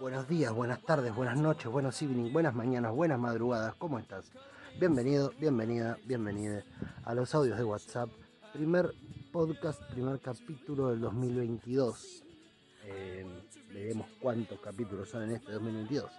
[0.00, 4.30] Buenos días, buenas tardes, buenas noches, buenos evening, buenas mañanas, buenas madrugadas, ¿cómo estás?
[4.78, 6.62] Bienvenido, bienvenida, bienvenida
[7.04, 8.08] a los audios de WhatsApp,
[8.52, 8.94] primer
[9.32, 12.22] podcast, primer capítulo del 2022.
[12.84, 13.26] Eh,
[13.72, 16.10] veremos cuántos capítulos son en este 2022.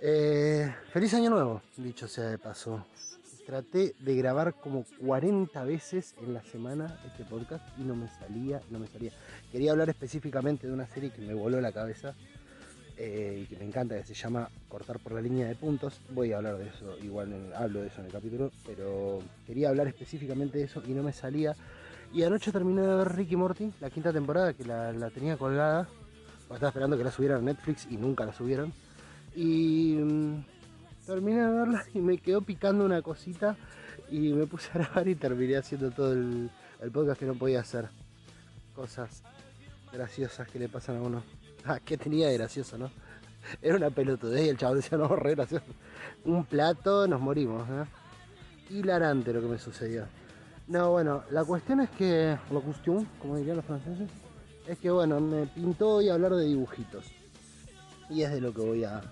[0.00, 2.84] Eh, feliz año nuevo, dicho sea de paso.
[3.48, 8.60] Traté de grabar como 40 veces en la semana este podcast y no me salía,
[8.68, 9.10] no me salía.
[9.50, 12.14] Quería hablar específicamente de una serie que me voló la cabeza
[12.98, 15.98] eh, y que me encanta, que se llama Cortar por la línea de puntos.
[16.10, 19.88] Voy a hablar de eso, igual hablo de eso en el capítulo, pero quería hablar
[19.88, 21.56] específicamente de eso y no me salía.
[22.12, 25.88] Y anoche terminé de ver Ricky Morty, la quinta temporada, que la, tenía colgada.
[26.42, 28.74] Estaba esperando que la subieran a Netflix y nunca la subieron.
[29.34, 30.57] Y mm,
[31.08, 33.56] terminé de verla y me quedó picando una cosita
[34.10, 36.50] y me puse a grabar y terminé haciendo todo el,
[36.92, 37.88] podcast que no podía hacer.
[38.76, 39.22] Cosas
[39.90, 41.22] graciosas que le pasan a uno.
[41.64, 42.88] Ah, ¿qué tenía de gracioso, no?
[43.60, 45.66] Era una pelotudez y el chaval decía, no, re gracioso.
[46.24, 47.84] Un plato, nos morimos, ¿eh?
[48.70, 50.06] Hilarante lo que me sucedió.
[50.68, 54.08] No, bueno, la cuestión es que, la cuestión, como dirían los franceses,
[54.66, 57.06] es que, bueno, me pintó hoy hablar de dibujitos.
[58.08, 59.02] Y es de lo que voy a,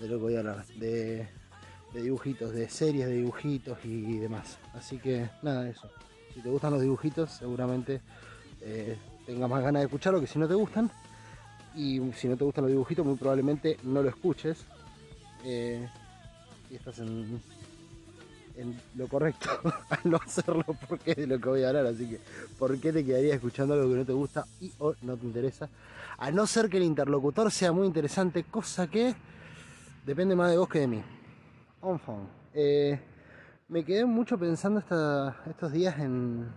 [0.00, 1.28] de lo que voy a hablar, de,
[1.98, 4.58] dibujitos, de series de dibujitos y demás.
[4.74, 5.90] Así que, nada, eso.
[6.34, 8.00] Si te gustan los dibujitos, seguramente
[8.60, 10.90] eh, tengas más ganas de escucharlo que si no te gustan
[11.74, 14.64] y si no te gustan los dibujitos muy probablemente no lo escuches
[15.44, 15.88] eh,
[16.68, 17.40] y estás en,
[18.56, 19.48] en lo correcto
[19.88, 22.20] al no hacerlo porque es de lo que voy a hablar así que
[22.58, 25.68] ¿por qué te quedaría escuchando algo que no te gusta y o no te interesa?
[26.18, 29.14] a no ser que el interlocutor sea muy interesante cosa que
[30.04, 31.02] depende más de vos que de mí
[32.54, 33.00] eh,
[33.68, 36.48] me quedé mucho pensando estos días en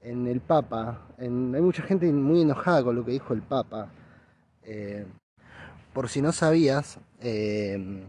[0.00, 1.06] en el Papa.
[1.18, 3.90] hay mucha gente muy enojada con lo que dijo el Papa.
[4.62, 5.06] Eh,
[5.92, 8.04] por si no sabías, eh,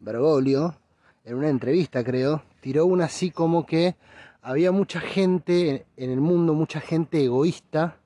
[0.00, 0.76] Bergoglio,
[1.24, 3.96] en una entrevista creo, tiró una así como que
[4.40, 7.96] había mucha gente en el mundo, mucha gente egoísta,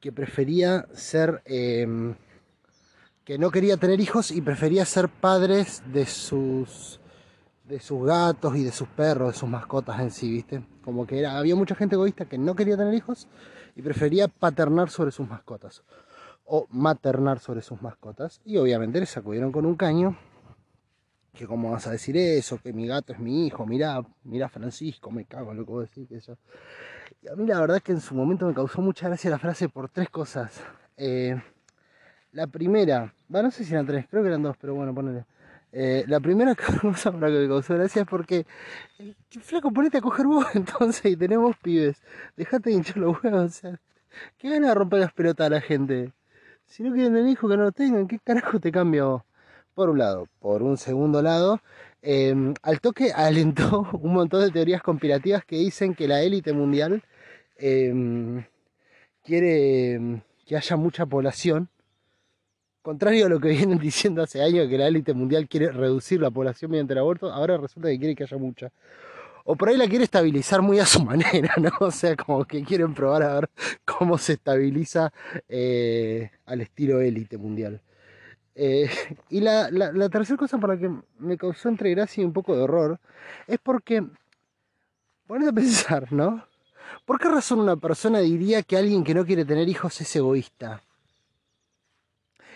[0.00, 1.42] que prefería ser,
[3.30, 6.98] que no quería tener hijos y prefería ser padres de sus
[7.62, 10.64] de sus gatos y de sus perros, de sus mascotas en sí, ¿viste?
[10.82, 13.28] Como que era, había mucha gente egoísta que no quería tener hijos
[13.76, 15.84] y prefería paternar sobre sus mascotas
[16.44, 20.18] o maternar sobre sus mascotas y obviamente les sacudieron con un caño
[21.32, 25.12] que cómo vas a decir eso, que mi gato es mi hijo, mira, mira Francisco,
[25.12, 26.36] me cago en lo que vos decís que eso.
[27.22, 29.38] Y a mí la verdad es que en su momento me causó mucha gracia la
[29.38, 30.60] frase por tres cosas.
[30.96, 31.40] Eh,
[32.32, 35.24] la primera, bueno, no sé si eran tres, creo que eran dos, pero bueno, ponele.
[35.72, 38.46] Eh, la primera cosa para que me causó gracia porque,
[38.98, 42.02] eh, flaco, ponete a coger vos entonces y tenemos pibes.
[42.36, 43.80] Dejate de hinchar los huevos, o sea,
[44.38, 46.12] ¿qué ganas de romper las pelotas a la gente?
[46.66, 49.22] Si no quieren tener hijos que no lo tengan, ¿qué carajo te cambia vos?
[49.74, 50.28] Por un lado.
[50.40, 51.60] Por un segundo lado,
[52.02, 57.02] em, al toque alentó un montón de teorías conspirativas que dicen que la élite mundial
[57.58, 58.44] em,
[59.24, 61.68] quiere que haya mucha población
[62.82, 66.30] Contrario a lo que vienen diciendo hace años que la élite mundial quiere reducir la
[66.30, 68.72] población mediante el aborto, ahora resulta que quiere que haya mucha.
[69.44, 71.70] O por ahí la quiere estabilizar muy a su manera, ¿no?
[71.80, 73.50] O sea, como que quieren probar a ver
[73.84, 75.12] cómo se estabiliza
[75.48, 77.80] eh, al estilo élite mundial.
[78.54, 78.90] Eh,
[79.30, 82.54] y la, la, tercera cosa para la que me causó entre gracia y un poco
[82.54, 83.00] de horror
[83.46, 84.04] es porque,
[85.26, 86.44] ponete a pensar, ¿no?
[87.04, 90.82] ¿Por qué razón una persona diría que alguien que no quiere tener hijos es egoísta?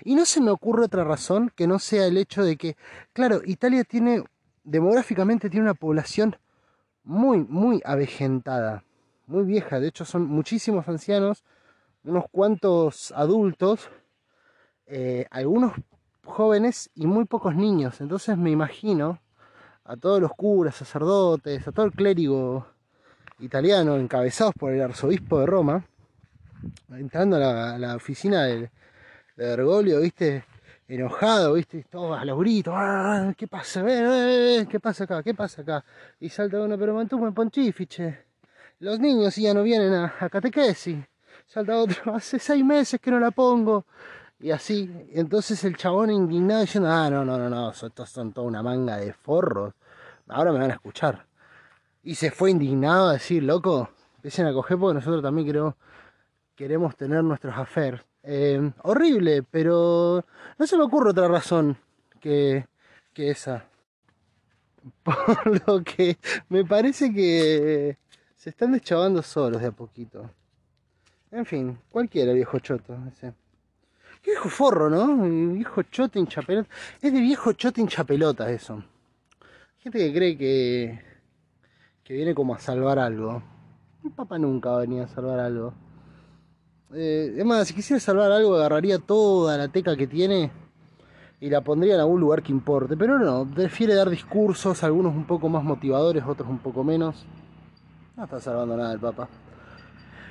[0.02, 2.76] Y no se me ocurre otra razón que no sea el hecho de que,
[3.12, 4.24] claro, Italia tiene,
[4.64, 6.36] demográficamente tiene una población
[7.04, 8.84] muy, muy avejentada,
[9.26, 9.78] muy vieja.
[9.78, 11.44] De hecho, son muchísimos ancianos,
[12.02, 13.88] unos cuantos adultos,
[14.86, 15.72] eh, algunos
[16.24, 18.00] jóvenes y muy pocos niños.
[18.00, 19.20] Entonces me imagino
[19.84, 22.66] a todos los curas, sacerdotes, a todo el clérigo
[23.38, 25.84] italiano encabezados por el arzobispo de Roma,
[26.90, 28.70] entrando a la oficina del,
[29.36, 30.44] de Bergoglio, viste,
[30.88, 33.84] enojado, viste, todos a los ah, ¿qué pasa?
[33.84, 35.22] ¿Qué pasa acá?
[35.22, 35.84] ¿Qué pasa acá?
[36.20, 38.24] Y salta uno, pero mantuvo en pontífice.
[38.80, 40.98] Los niños ya no vienen a, a catequesis.
[41.46, 43.86] Salta otro, hace seis meses que no la pongo.
[44.40, 48.46] Y así, entonces el chabón indignado diciendo, ah, no, no, no, no, estos son toda
[48.46, 49.74] una manga de forros.
[50.28, 51.26] Ahora me van a escuchar.
[52.02, 55.74] Y se fue indignado a decir, loco, empiecen a coger porque nosotros también queremos,
[56.54, 58.04] queremos tener nuestros affairs.
[58.26, 60.24] Eh, horrible, pero
[60.58, 61.76] no se me ocurre otra razón
[62.20, 62.66] que,
[63.12, 63.66] que esa.
[65.02, 66.16] Por lo que
[66.48, 67.98] me parece que
[68.34, 70.30] se están deschavando solos de a poquito.
[71.30, 72.96] En fin, cualquiera viejo choto.
[73.08, 73.34] Ese.
[74.22, 75.52] Qué viejo forro, ¿no?
[75.54, 76.68] Viejo choto hincha pelota.
[77.02, 78.82] Es de viejo choto hincha pelota eso.
[79.78, 80.98] Gente que cree que,
[82.02, 83.42] que viene como a salvar algo.
[84.02, 85.74] Mi papá nunca venía a salvar algo.
[86.94, 90.50] Eh, es más, si quisiera salvar algo, agarraría toda la teca que tiene
[91.40, 92.96] y la pondría en algún lugar que importe.
[92.96, 97.26] Pero no, prefiere dar discursos, algunos un poco más motivadores, otros un poco menos.
[98.16, 99.28] No está salvando nada el Papa.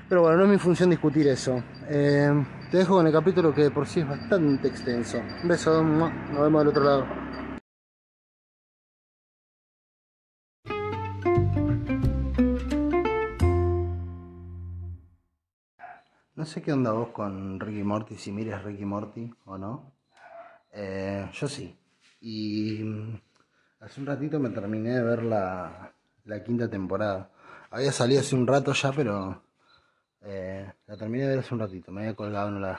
[0.08, 1.62] Pero bueno, no es mi función discutir eso.
[1.90, 5.20] Eh, te dejo con el capítulo que por sí es bastante extenso.
[5.42, 7.06] Un beso, nos vemos del otro lado.
[16.44, 19.94] No sé qué onda vos con Ricky Morty, si mires Ricky Morty o no.
[20.74, 21.74] Eh, yo sí.
[22.20, 23.22] Y mm,
[23.80, 25.94] hace un ratito me terminé de ver la,
[26.26, 27.32] la quinta temporada.
[27.70, 29.42] Había salido hace un rato ya, pero
[30.20, 31.94] eh, la terminé de ver hace un ratito.
[31.94, 32.78] Me había colgado, no la,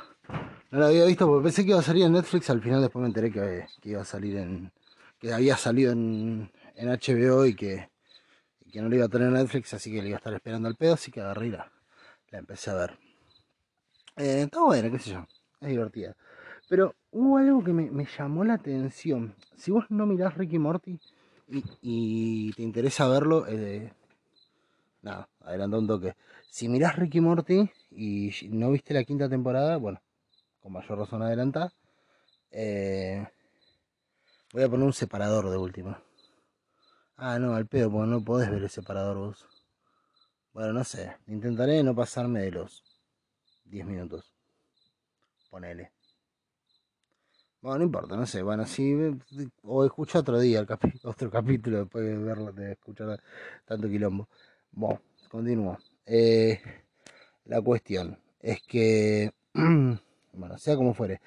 [0.70, 2.50] no la había visto porque pensé que iba a salir en Netflix.
[2.50, 4.72] Al final después me enteré que, que iba a salir en...
[5.18, 7.88] que había salido en, en HBO y que,
[8.70, 10.68] que no lo iba a tener en Netflix, así que le iba a estar esperando
[10.68, 11.72] al pedo, así que agarré y la,
[12.30, 13.03] la empecé a ver.
[14.16, 15.26] Eh, está buena, qué sé yo,
[15.60, 16.16] es divertida.
[16.68, 19.34] Pero hubo algo que me, llamó la atención.
[19.56, 20.98] Si vos no mirás Ricky Morty
[21.82, 23.92] y, te interesa verlo, eh,
[25.02, 26.14] nada, adelanta un toque.
[26.48, 30.00] Si mirás Ricky Morty y no viste la quinta temporada, bueno,
[30.60, 31.72] con mayor razón adelanta.
[32.52, 33.26] Eh,
[34.52, 36.00] voy a poner un separador de última.
[37.16, 39.46] Ah, no, al pedo, porque no podés ver el separador vos.
[40.52, 42.84] Bueno, no sé, intentaré no pasarme de los
[43.64, 44.32] 10 minutos.
[45.50, 45.92] Ponele.
[47.60, 48.42] Bueno, no importa, no sé.
[48.42, 48.94] Bueno, si.
[49.62, 50.66] O escucho otro día el
[51.04, 53.20] otro capítulo después de verlo, de escuchar
[53.64, 54.28] tanto quilombo.
[54.72, 55.00] Bueno,
[55.30, 55.78] continúo.
[56.04, 56.60] Eh,
[57.46, 59.32] la cuestión es que.
[59.54, 61.20] bueno, sea como fuere.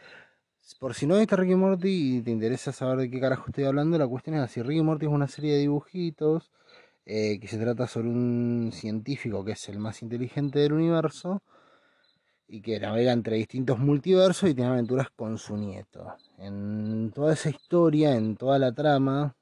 [0.79, 3.97] Por si no viste Ricky Morty y te interesa saber de qué carajo estoy hablando,
[3.97, 4.61] la cuestión es así.
[4.61, 6.51] Ricky Morty es una serie de dibujitos
[7.05, 11.41] eh, que se trata sobre un científico que es el más inteligente del universo
[12.47, 16.15] y que navega entre distintos multiversos y tiene aventuras con su nieto.
[16.37, 19.35] En toda esa historia, en toda la trama,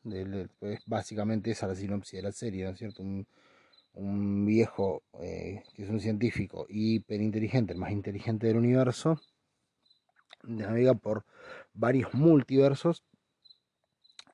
[0.59, 3.03] pues básicamente esa es la sinopsis de la serie, ¿no es cierto?
[3.03, 9.21] Un, viejo eh, que es un científico hiperinteligente, el más inteligente del universo,
[10.43, 11.25] navega por
[11.73, 13.03] varios multiversos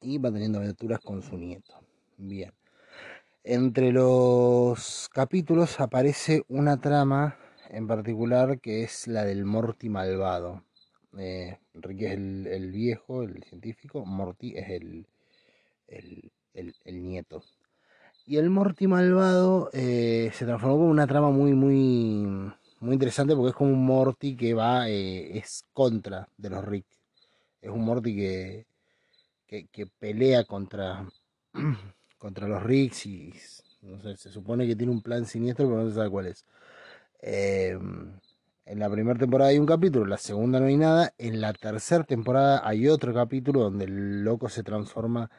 [0.02, 1.76] y va teniendo aventuras con su nieto.
[2.18, 2.52] Bien.
[3.44, 7.38] Entre los capítulos aparece una trama
[7.72, 10.64] en particular que es la del Morty malvado.
[11.18, 15.08] Eh, es el, viejo, el científico, Morty es el,
[16.54, 17.44] el, nieto.
[18.26, 23.50] Y el Morty malvado eh, se transformó en una trama muy, muy, muy interesante porque
[23.50, 26.86] es como un Morty que va, eh, es contra de los Rick.
[27.62, 28.66] Es un Morty que,
[29.48, 31.08] que, pelea contra,
[32.18, 33.34] contra los Ricks y
[33.82, 36.46] no sé, se supone que tiene un plan siniestro, pero no se sabe cuál es.
[37.22, 38.20] Em,
[38.66, 41.14] en la primera temporada hay un capítulo, en la segunda no hay nada.
[41.18, 45.30] En la tercera temporada hay otro capítulo donde el loco se transforma.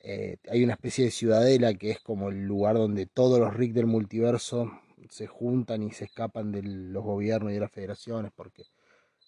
[0.00, 3.72] Eh, hay una especie de ciudadela que es como el lugar donde todos los Rick
[3.72, 4.70] del multiverso
[5.10, 8.64] se juntan y se escapan de los gobiernos y de las federaciones, porque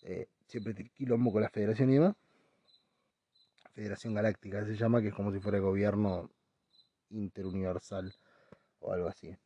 [0.02, 2.14] eh, siempre te quilombo con la federación y demás.
[3.74, 6.30] Federación Galáctica se llama, que es como si fuera gobierno
[7.10, 8.14] interuniversal
[8.80, 9.36] o algo así.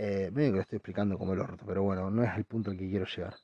[0.00, 2.78] Eh, que lo estoy explicando como el orto, pero bueno, no es el punto al
[2.78, 3.34] que quiero llegar.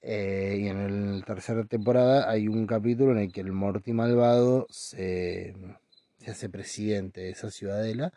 [0.00, 4.66] Eh, y en la tercera temporada hay un capítulo en el que el Morty malvado
[4.70, 5.56] se,
[6.18, 8.12] se hace presidente de esa ciudadela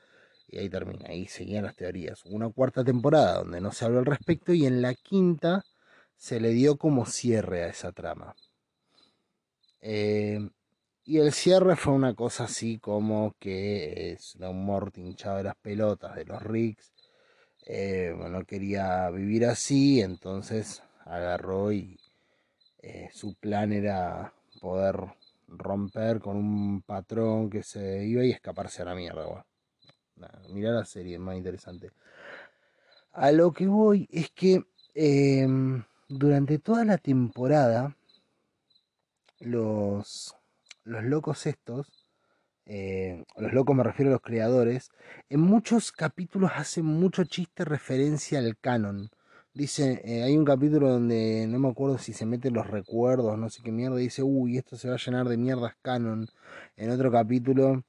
[0.48, 2.24] y ahí termina, ahí seguían las teorías.
[2.26, 5.66] Una cuarta temporada donde no se habló al respecto y en la quinta
[6.18, 8.36] se le dio como cierre a esa trama.
[9.82, 10.40] Eh,
[11.04, 15.56] y el cierre fue una cosa así como que es un Morty hinchado de las
[15.56, 16.95] pelotas de los Ricks
[17.66, 22.00] eh, bueno, quería vivir así, entonces agarró y
[22.80, 24.96] eh, su plan era poder
[25.48, 29.26] romper con un patrón que se iba y escaparse a la mierda.
[29.26, 29.44] Bueno,
[30.52, 31.92] la serie, es más interesante.
[33.12, 37.96] A lo que voy es que em, durante toda la temporada,
[39.40, 40.36] los,
[40.84, 42.05] los locos estos
[42.66, 44.90] eh, los locos me refiero a los creadores,
[45.30, 49.10] en muchos capítulos hacen mucho chiste referencia al canon.
[49.54, 53.50] Dice, eh, hay un capítulo donde no me acuerdo si se meten los recuerdos, no
[53.50, 56.28] sé qué mierda, dice, uy, esto se va a llenar de mierdas canon.
[56.76, 57.84] En otro capítulo,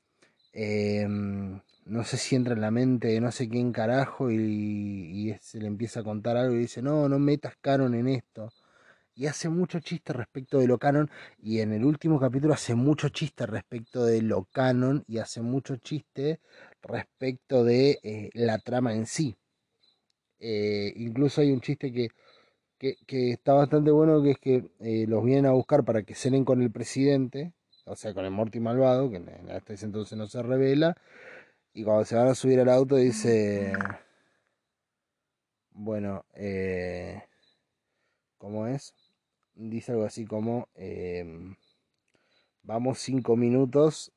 [0.53, 5.59] em, no sé si entra en la mente de no sé quién carajo y, se
[5.61, 8.51] le empieza a contar algo y dice, no, no metas canon en esto.
[9.19, 11.11] Y hace mucho chiste respecto de lo canon
[11.43, 15.77] y en el último capítulo hace mucho chiste respecto de lo canon y hace mucho
[15.77, 16.39] chiste
[16.83, 19.35] respecto de eh, la trama en sí.
[20.39, 22.09] Eh, incluso hay un chiste que,
[22.79, 26.45] que, está bastante bueno, que es que eh, los vienen a buscar para que cenen
[26.45, 27.55] con el presidente,
[27.87, 30.95] o sea, con el Morty malvado, que hasta ese entonces no se revela,
[31.73, 33.73] y cuando se van a subir al auto dice,
[35.71, 36.27] bueno,
[38.37, 38.95] ¿cómo es?
[39.57, 41.57] Dice algo así como, em,
[42.63, 44.13] vamos cinco minutos,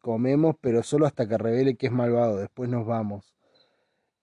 [0.00, 3.34] comemos, pero solo hasta que revele que es malvado, después nos vamos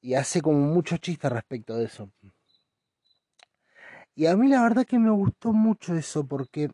[0.01, 2.11] y hace como mucho chiste respecto de eso.
[4.15, 6.69] Y a mí la verdad que me gustó mucho eso porque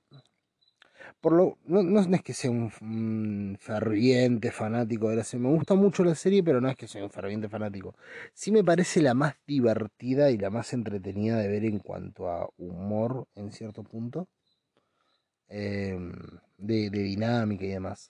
[1.22, 5.76] por lo no, no es que sea un, ferviente fanático de la serie, me gusta
[5.76, 7.96] mucho la serie, pero no es que sea un ferviente fanático.
[8.34, 12.50] Sí me parece la más divertida y la más entretenida de ver en cuanto a
[12.58, 14.28] humor en cierto punto.
[15.50, 16.12] Em,
[16.58, 18.10] de, de, dinámica y demás.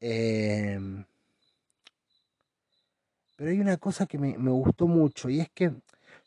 [0.00, 0.78] Eh,
[3.36, 5.72] pero hay una cosa que me, gustó mucho y es que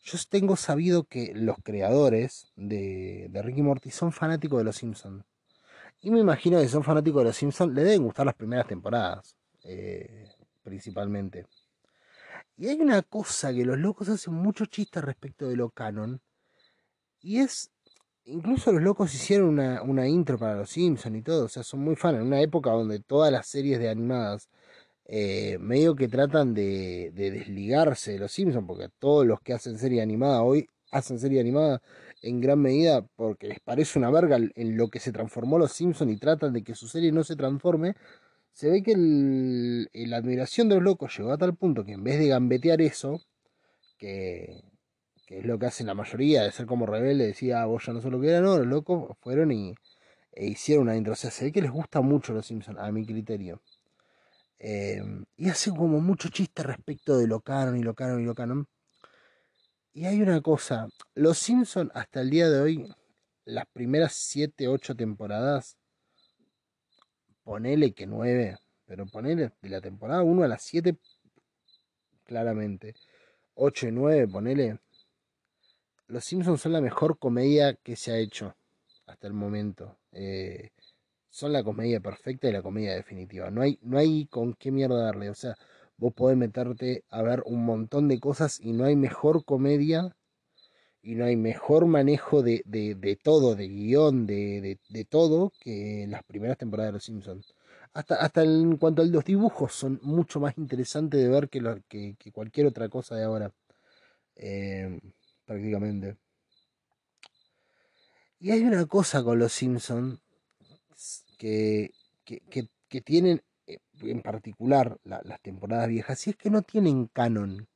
[0.04, 5.24] yo tengo sabido que los creadores de, de Ricky Morty son fanáticos de los Simpsons.
[6.08, 9.36] Y me imagino que son fanáticos de los Simpsons, le deben gustar las primeras temporadas,
[9.66, 10.30] eh,
[10.64, 11.46] principalmente.
[12.56, 16.22] Y hay una cosa que los locos hacen mucho chiste respecto de lo canon.
[17.20, 17.72] Y es,
[18.24, 21.44] incluso los locos hicieron una, una intro para los Simpsons y todo.
[21.44, 22.20] O sea, son muy fans.
[22.20, 24.48] En una época donde todas las series de animadas
[25.08, 30.02] eh, medio que tratan de, desligarse de los Simpsons, porque todos los que hacen serie
[30.02, 31.82] animada hoy hacen serie animada
[32.22, 36.12] en gran medida porque les parece una verga en lo que se transformó los Simpsons
[36.12, 37.96] y tratan de que su serie no se transforme,
[38.54, 42.20] se ve que la admiración de los locos llegó a tal punto que en vez
[42.20, 43.22] de gambetear eso,
[43.98, 44.64] que,
[45.28, 48.02] es lo que hacen la mayoría, de ser como rebelde, decía, ah, vos ya no
[48.02, 49.76] sos lo que era, no, los locos fueron y
[50.34, 51.14] e hicieron una intro.
[51.14, 53.62] O sea, se ve que les gusta mucho los Simpsons, a mi criterio.
[54.60, 58.36] Em, y hace como mucho chiste respecto de lo canon y lo canon y lo
[58.36, 58.68] canon.
[59.98, 62.96] Y hay una cosa, Los Simpson hasta el día de hoy,
[63.46, 65.76] las primeras 7, 8 temporadas,
[67.44, 71.00] ponele que 9, pero ponele de la temporada 1 a las 7,
[72.26, 72.94] claramente.
[73.56, 74.80] 8 y 9, ponele.
[76.06, 78.56] Los Simpsons son la mejor comedia que se ha hecho
[79.08, 79.98] hasta el momento.
[80.12, 80.74] Eh,
[81.32, 83.50] son la comedia perfecta y la comedia definitiva.
[83.50, 85.32] No hay, no hay con qué mierda darle.
[85.32, 85.56] O sea,
[85.98, 90.16] vos podés meterte a ver un montón de cosas y no hay mejor comedia
[91.02, 96.24] y no hay mejor manejo de, de, todo, de guion, de, de, todo, que las
[96.24, 97.56] primeras temporadas de Los Simpsons.
[97.94, 101.80] Hasta, hasta en cuanto a los dibujos son mucho más interesantes de ver que, lo,
[101.88, 103.52] que, cualquier otra cosa de ahora.
[104.36, 105.00] Eh,
[105.46, 106.18] prácticamente.
[108.40, 110.20] Y hay una cosa con Los Simpsons
[111.38, 111.92] que,
[112.26, 113.47] que, tienen eh,
[114.02, 117.68] en particular las temporadas viejas, si es que no tienen canon.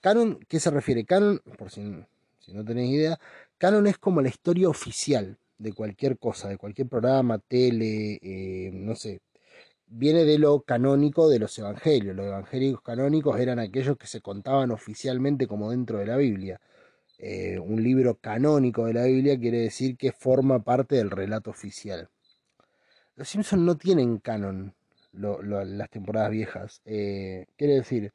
[0.00, 1.04] Canon, ¿qué se refiere?
[1.04, 1.82] Canon, por si,
[2.38, 3.18] si no tenéis idea,
[3.58, 8.94] canon es como la historia oficial de cualquier cosa, de cualquier programa, tele, eh, no
[8.96, 9.20] sé.
[9.86, 12.16] Viene de lo canónico de los evangelios.
[12.16, 16.60] Los evangélicos canónicos eran aquellos que se contaban oficialmente como dentro de la Biblia.
[17.18, 22.08] Eh, un libro canónico de la Biblia quiere decir que forma parte del relato oficial.
[23.16, 24.74] Los Simpsons no tienen canon
[25.16, 26.82] las temporadas viejas.
[26.84, 28.12] Eh, quiere decir,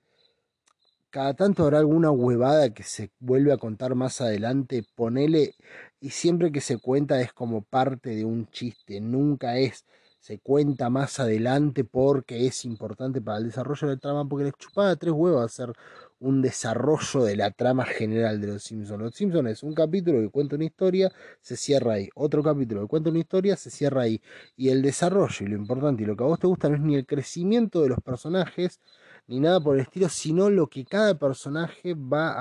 [1.09, 5.55] cada tanto habrá alguna huevada que se vuelve a contar más adelante, ponele,
[5.99, 9.85] y siempre que se cuenta es como parte de un chiste, nunca es,
[10.19, 14.53] se cuenta más adelante porque es importante para el desarrollo de la trama, porque les
[14.55, 15.73] chupaba tres huevos hacer
[16.19, 19.01] un desarrollo de la trama general de Los Simpsons.
[19.01, 21.11] Los Simpsons es un capítulo que cuenta una historia,
[21.41, 22.09] se cierra ahí.
[22.15, 24.21] Otro capítulo que cuenta una historia, se cierra ahí.
[24.55, 26.81] Y el desarrollo y lo importante y lo que a vos te gusta no es
[26.81, 28.79] ni el crecimiento de los personajes,
[29.27, 32.33] ni nada por el estilo, sino lo que cada personaje va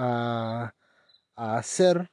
[0.64, 0.74] a,
[1.36, 2.10] a hacer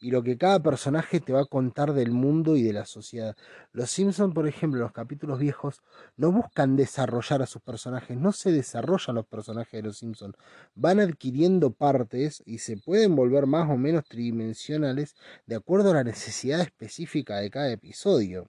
[0.00, 3.36] y lo que cada personaje te va a contar del mundo y de la sociedad.
[3.72, 5.82] Los Simpsons, por ejemplo, los capítulos viejos,
[6.16, 10.36] no buscan desarrollar a sus personajes, no se desarrollan los personajes de los Simpsons,
[10.74, 15.14] van adquiriendo partes y se pueden volver más o menos tridimensionales
[15.46, 18.48] de acuerdo a la necesidad específica de cada episodio.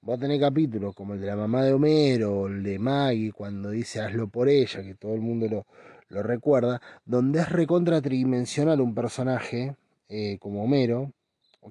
[0.00, 4.00] Vos tenés capítulos como el de la mamá de Homero, el de Maggie, cuando dice
[4.00, 5.66] hazlo por ella, que todo el mundo lo,
[6.08, 9.76] lo recuerda, donde es recontra tridimensional un personaje,
[10.08, 11.12] eh, como Homero,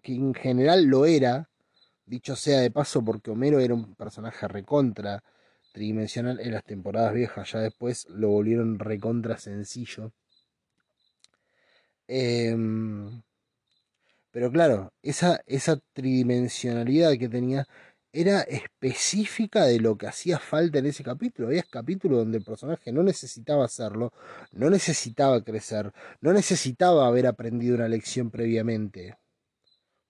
[0.02, 1.50] que en general lo era,
[2.06, 5.24] dicho sea de paso porque Homero era un personaje recontra
[5.74, 10.12] tridimensional en las temporadas viejas, ya después lo volvieron recontra sencillo.
[12.08, 13.22] Em,
[14.32, 17.68] pero claro, esa, esa tridimensionalidad que tenía
[18.13, 21.48] era específica de lo que hacía falta en ese capítulo.
[21.48, 24.13] Había capítulos donde el personaje no necesitaba hacerlo,
[24.51, 25.91] no necesitaba crecer,
[26.22, 29.17] no necesitaba haber aprendido una lección previamente.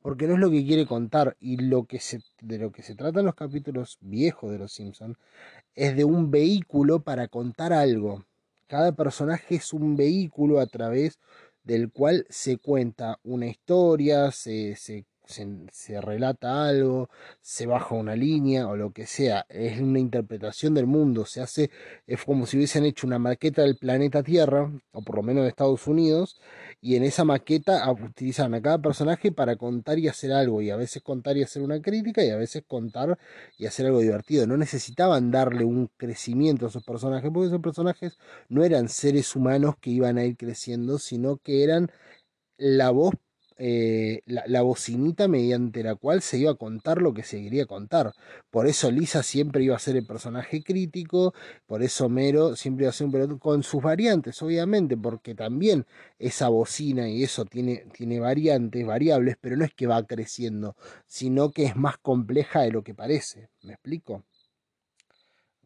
[0.02, 1.38] Porque no es lo que quiere contar.
[1.40, 2.02] Y lo que
[2.42, 5.18] de lo que se tratan los capítulos viejos de Los Simpsons
[5.74, 8.26] es de un vehículo para contar algo.
[8.68, 11.20] Cada personaje es un vehículo a través
[11.64, 17.10] del cual se cuenta una historia, se, se se, relata algo,
[17.42, 21.72] se baja una línea o lo que sea, es una interpretación del mundo, se hace,
[22.08, 25.50] es como si hubiesen hecho una maqueta del planeta Tierra, o por lo menos de
[25.50, 26.40] Estados Unidos,
[26.82, 30.76] y en esa maqueta utilizan a cada personaje para contar y hacer algo, y a
[30.76, 33.18] veces contar y hacer una crítica, y a veces contar
[33.58, 34.48] y hacer algo divertido.
[34.48, 38.18] No necesitaban darle un crecimiento a esos personajes, porque esos personajes
[38.50, 41.92] no eran seres humanos que iban a ir creciendo, sino que eran
[42.58, 43.16] la voz
[43.66, 48.14] eh, la, bocinita mediante la cual se iba a contar lo que se quería contar.
[48.52, 51.34] Por eso Lisa siempre iba a ser el personaje crítico,
[51.66, 55.86] por eso Mero siempre iba a ser un pelotudo, con sus variantes, obviamente, porque también
[56.20, 60.76] esa bocina y eso tiene, tiene variantes, variables, pero no es que va creciendo,
[61.08, 63.48] sino que es más compleja de lo que parece.
[63.62, 64.26] ¿Me explico?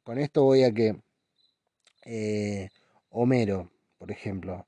[0.04, 1.02] Con esto voy a que
[2.06, 2.70] eh,
[3.10, 4.68] Homero, por ejemplo,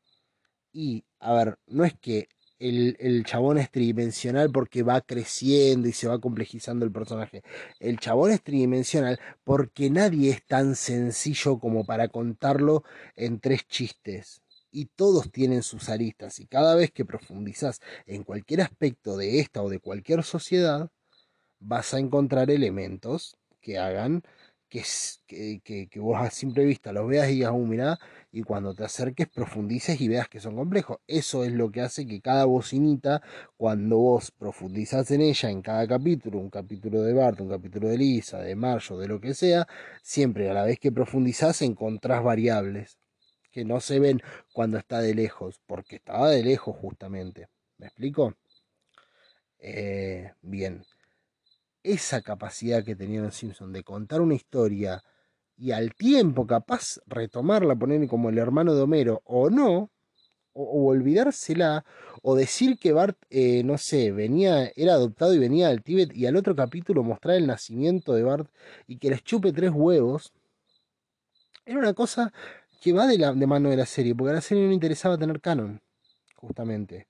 [0.74, 2.27] y a ver, no es que
[2.59, 7.43] el, chabón es tridimensional porque va creciendo y se va complejizando el personaje.
[7.79, 12.83] El chabón es tridimensional porque nadie es tan sencillo como para contarlo
[13.15, 14.41] en tres chistes.
[14.71, 16.39] Y todos tienen sus aristas.
[16.39, 20.91] Y cada vez que profundizas en cualquier aspecto de esta o de cualquier sociedad,
[21.59, 24.23] vas a encontrar elementos que hagan
[24.69, 27.99] que, que, vos a simple vista los veas y digas, uh, mirá,
[28.32, 30.99] y cuando te acerques profundices y veas que son complejos.
[31.08, 33.21] Eso es lo que hace que cada bocinita,
[33.58, 37.97] cuando vos profundizas en ella, en cada capítulo, un capítulo de Bart, un capítulo de
[37.97, 39.67] Lisa, de Marjo, de lo que sea,
[40.03, 42.97] siempre a la vez que profundizás encontrás variables
[43.51, 44.21] que no se ven
[44.53, 47.47] cuando está de lejos, porque estaba de lejos justamente.
[47.77, 48.36] ¿Me explico?
[49.60, 50.84] Eh, bien
[51.93, 55.04] esa capacidad que tenían los Simpsons de contar una historia
[55.58, 59.91] y al tiempo capaz retomarla, poner como el hermano de Homero, o no,
[60.54, 61.86] o, olvidársela,
[62.21, 66.25] o decir que Bart, eh, no sé, venía, era adoptado y venía al Tíbet, y
[66.28, 68.49] al otro capítulo mostrar el nacimiento de Bart
[68.88, 70.34] y que les chupe tres huevos,
[71.65, 72.34] era una cosa
[72.82, 75.41] que va de, la, mano de la serie, porque a la serie no interesaba tener
[75.41, 75.82] canon,
[76.36, 77.08] justamente.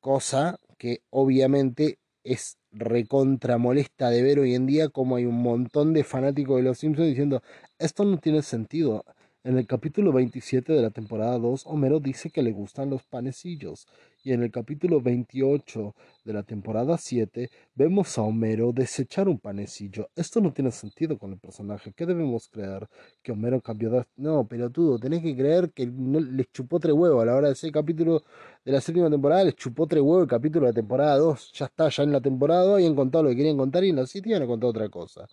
[0.00, 5.92] Cosa que obviamente es recontra molesta de ver hoy en día como hay un montón
[5.92, 7.42] de fanáticos de los Simpsons diciendo
[7.78, 9.04] esto no tiene sentido.
[9.44, 13.86] En el capítulo 27 de la temporada 2, Homero dice que le gustan los panecillos.
[14.26, 20.08] Y en el capítulo 28 de la temporada 7, vemos a Homero desechar un panecillo.
[20.16, 21.92] Esto no tiene sentido con el personaje.
[21.92, 22.88] ¿Qué debemos creer?
[23.22, 24.06] ¿Que Homero cambió de...
[24.16, 27.52] No, pelotudo, tenés que creer que no, les chupó tres huevos a la hora de
[27.52, 28.22] ese capítulo
[28.64, 29.44] de la séptima temporada.
[29.44, 31.52] Les chupó tres huevos el capítulo de la temporada 2.
[31.52, 33.96] Ya está, ya en la temporada 2 habían contado lo que querían contar y en
[33.96, 35.28] la 7 han contado otra cosa.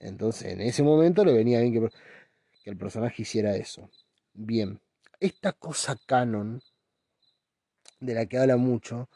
[0.00, 1.90] Entonces, en ese momento le venía bien que
[2.64, 3.90] que el personaje hiciera eso.
[4.34, 4.80] Bien,
[5.20, 6.62] esta cosa canon,
[8.02, 9.08] de la que habla mucho,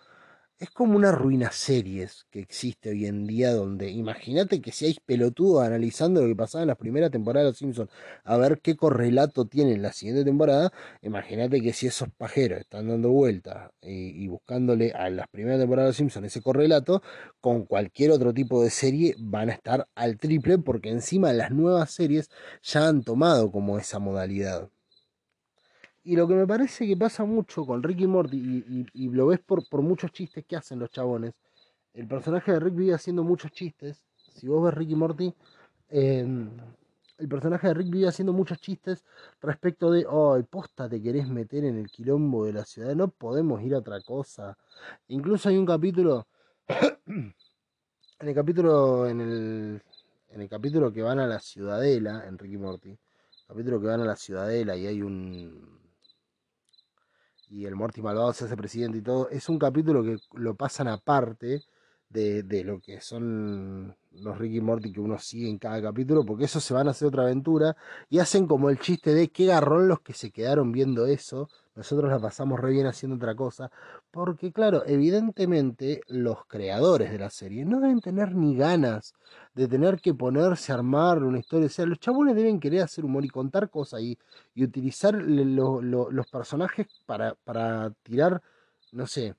[0.59, 5.66] es como una ruina series que existe hoy en día donde imagínate que seáis pelotudos
[5.66, 7.90] analizando lo que pasaba en las primeras temporadas de Los Simpsons
[8.25, 10.72] a ver qué correlato tiene en la siguiente temporada,
[11.03, 15.90] imagínate que si esos pajeros están dando vueltas y, buscándole a las primeras temporadas de
[15.90, 17.03] Los Simpsons ese correlato,
[17.40, 21.90] con cualquier otro tipo de serie van a estar al triple porque encima las nuevas
[21.90, 22.31] series
[22.62, 24.70] ya han tomado como esa modalidad.
[26.07, 29.69] Y lo que me parece que pasa mucho con Ricky Morty, y, lo ves por,
[29.69, 31.35] por, muchos chistes que hacen los chabones,
[31.95, 34.05] el personaje de Rick vive haciendo muchos chistes.
[34.33, 35.35] Si vos ves Ricky Morty,
[35.88, 36.49] em,
[37.19, 39.05] el personaje de Rick vive haciendo muchos chistes
[39.42, 43.61] respecto de, oh, posta te querés meter en el quilombo de la ciudad, no podemos
[43.62, 44.57] ir a otra cosa.
[45.09, 46.29] Incluso hay un capítulo,
[47.07, 47.35] en
[48.21, 49.83] el capítulo, en el,
[50.29, 52.97] en el capítulo que van a la ciudadela, en Ricky Morty,
[53.49, 55.86] capítulo que van a la ciudadela y hay un
[57.48, 60.88] y el Morty malvado se hace presidente y todo, es un capítulo que lo pasan
[60.88, 61.62] aparte
[62.09, 66.45] de, de, lo que son los Ricky Morty que uno sigue en cada capítulo, porque
[66.45, 67.77] eso se van a hacer otra aventura
[68.09, 71.49] y hacen como el chiste de qué garrón los que se quedaron viendo eso.
[71.75, 73.71] Nosotros la pasamos re bien haciendo otra cosa,
[74.11, 79.14] porque claro, evidentemente los creadores de la serie no deben tener ni ganas
[79.55, 81.66] de tener que ponerse a armar una historia.
[81.66, 84.19] O sea, los chabones deben querer hacer humor y contar cosas y,
[84.55, 88.42] y utilizar los personajes para, para tirar,
[88.92, 89.35] no sé,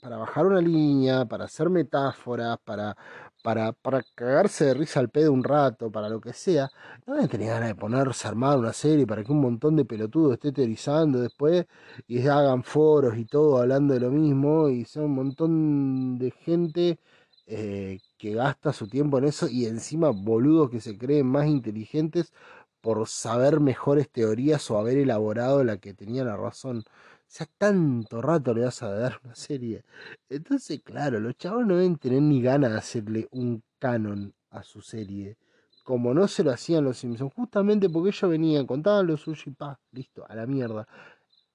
[0.00, 2.96] para bajar una línea, para hacer metáforas, para,
[3.42, 6.70] para, para cagarse de risa al pedo un rato, para lo que sea,
[7.06, 9.84] no deben tener ganas de ponerse a armar una serie para que un montón de
[9.84, 11.66] pelotudos esté teorizando después
[12.06, 16.98] y hagan foros y todo hablando de lo mismo y sea un montón de gente
[17.46, 22.32] eh, que gasta su tiempo en eso y encima boludos que se creen más inteligentes
[22.80, 26.84] por saber mejores teorías o haber elaborado la que tenía la razón.
[27.30, 29.84] Sea, tanto rato le vas a dar una serie.
[30.28, 34.80] Entonces, claro, los chavos no deben tener ni ganas de hacerle un canon a su
[34.82, 35.38] serie.
[35.84, 37.32] Como no se lo hacían los Simpsons.
[37.32, 40.88] Justamente porque ellos venían, contaban los suyo y pa, listo, a la mierda.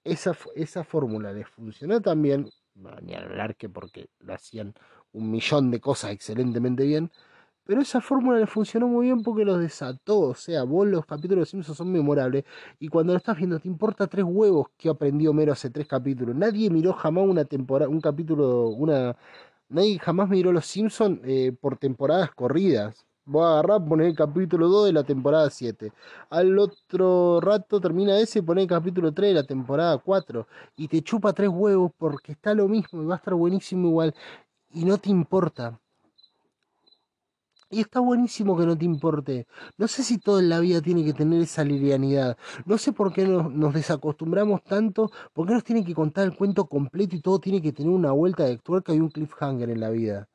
[0.05, 2.49] Esa, esa fórmula les funcionó también.
[3.01, 4.73] Ni hablar que porque lo hacían
[5.11, 7.11] un millón de cosas excelentemente bien.
[7.65, 10.19] Pero esa fórmula le funcionó muy bien porque los desató.
[10.19, 12.45] O sea, vos los capítulos de Simpsons son memorables.
[12.80, 16.36] Y cuando lo estás viendo, te importa tres huevos que aprendió Homero hace tres capítulos.
[16.36, 19.15] Nadie miró jamás una temporada, un capítulo, una.
[19.69, 23.06] Nadie jamás miró los Simpsons eh, por temporadas corridas.
[23.28, 25.91] Voy a agarrar, el capítulo 2 de la temporada 7.
[26.30, 30.47] Al otro rato termina ese y el capítulo 3 de la temporada 4.
[30.78, 34.13] Y te chupa tres huevos porque está lo mismo y va a estar buenísimo igual.
[34.71, 35.80] Y no te importa.
[37.69, 39.47] Y está buenísimo que no te importe.
[39.78, 42.38] No sé si todo en la vida tiene que tener esa livianidad.
[42.65, 45.12] No sé por qué nos, desacostumbramos tanto.
[45.34, 48.12] ¿Por qué nos tienen que contar el cuento completo y todo tiene que tener una
[48.12, 50.28] vuelta de tuerca y un cliffhanger en la vida?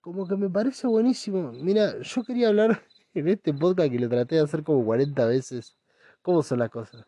[0.00, 1.52] Como que me parece buenísimo.
[1.52, 2.82] Mira, yo quería hablar
[3.14, 5.76] en este podcast que lo traté de hacer como 40 veces.
[6.22, 7.06] ¿Cómo son las cosas?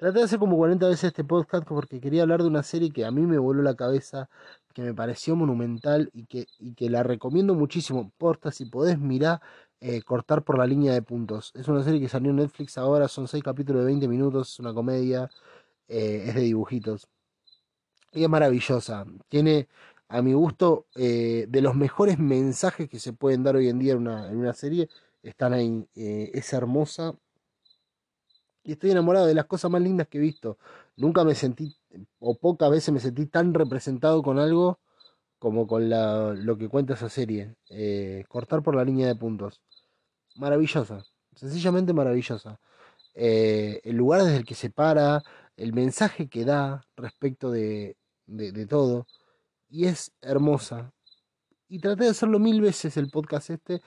[0.00, 3.04] Traté de hacer como 40 veces este podcast porque quería hablar de una serie que
[3.04, 4.30] a mí me voló la cabeza,
[4.72, 8.10] que me pareció monumental y que, y que la recomiendo muchísimo.
[8.16, 9.42] Porta, si podés mirar,
[9.80, 11.52] eh, cortar por la línea de puntos.
[11.54, 14.60] Es una serie que salió en Netflix ahora, son 6 capítulos de 20 minutos, es
[14.60, 15.28] una comedia,
[15.88, 17.06] eh, es de dibujitos.
[18.12, 19.04] Y es maravillosa.
[19.28, 19.68] Tiene,
[20.08, 23.92] a mi gusto, eh, de los mejores mensajes que se pueden dar hoy en día
[23.92, 24.88] en una, en una serie.
[25.22, 25.86] Están ahí.
[25.94, 27.14] es hermosa
[28.62, 30.58] y estoy enamorado de las cosas más lindas que he visto.
[30.96, 31.76] Nunca me sentí,
[32.18, 34.80] o pocas veces me sentí tan representado con algo
[35.38, 37.56] como con la, lo que cuenta esa serie.
[37.70, 39.60] Eh, cortar por la línea de puntos.
[40.36, 42.60] Maravillosa, sencillamente maravillosa.
[43.14, 45.22] Eh, el lugar desde el que se para,
[45.56, 47.96] el mensaje que da respecto de,
[48.26, 49.06] de, de todo.
[49.68, 50.92] Y es hermosa.
[51.68, 53.80] Y traté de hacerlo mil veces el podcast este,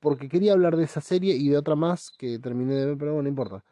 [0.00, 3.12] porque quería hablar de esa serie y de otra más que terminé de ver, pero
[3.14, 3.64] bueno, no importa.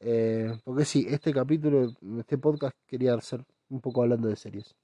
[0.00, 4.74] Eh, porque sí, este capítulo, este podcast quería hacer un poco hablando de series.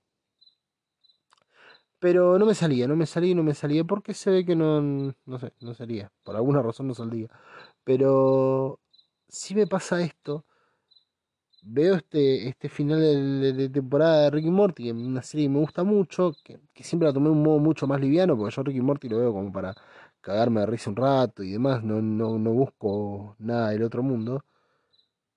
[1.98, 4.80] Pero no me salía, no me salía, no me salía porque se ve que no,
[4.82, 6.12] no sé, no salía.
[6.22, 7.28] Por alguna razón no salía.
[7.84, 8.80] Pero
[9.28, 10.44] si me pasa esto,
[11.62, 16.32] veo este, este final de, temporada de Ricky Morty, una serie que me gusta mucho,
[16.44, 19.18] que, siempre la tomé de un modo mucho más liviano, porque yo Ricky Morty lo
[19.18, 19.74] veo como para
[20.20, 24.44] cagarme de risa un rato y demás, no, no, no busco nada del otro mundo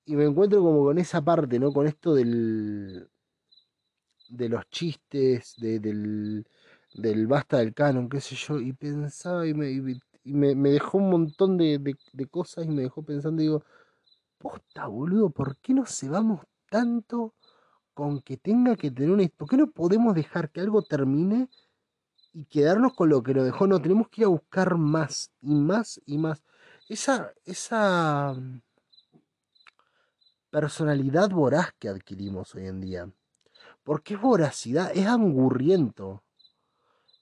[0.08, 1.74] y me encuentro como con esa parte, ¿no?
[1.74, 3.10] Con esto del.
[4.30, 10.00] de los chistes, de, del, basta del canon, qué sé yo, y pensaba y me,
[10.24, 13.64] me, me dejó un montón de, de, de, cosas y me dejó pensando, digo,
[14.38, 17.34] posta, boludo, ¿por qué nos cebamos tanto
[17.94, 19.28] con que tenga que tener una...
[19.38, 21.50] ¿Por qué no podemos dejar que algo termine
[22.34, 23.68] y quedarnos con lo que nos dejó?
[23.68, 26.44] No, tenemos que ir a buscar más y más y más.
[26.90, 28.36] Esa, esa
[30.60, 33.12] personalidad voraz que adquirimos hoy en día.
[33.84, 36.24] Porque es voracidad, es angurriento.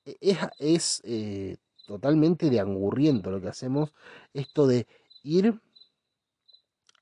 [0.06, 3.91] E, es, es eh, totalmente de angurriento lo que hacemos.
[4.34, 4.88] Esto de
[5.24, 5.60] ir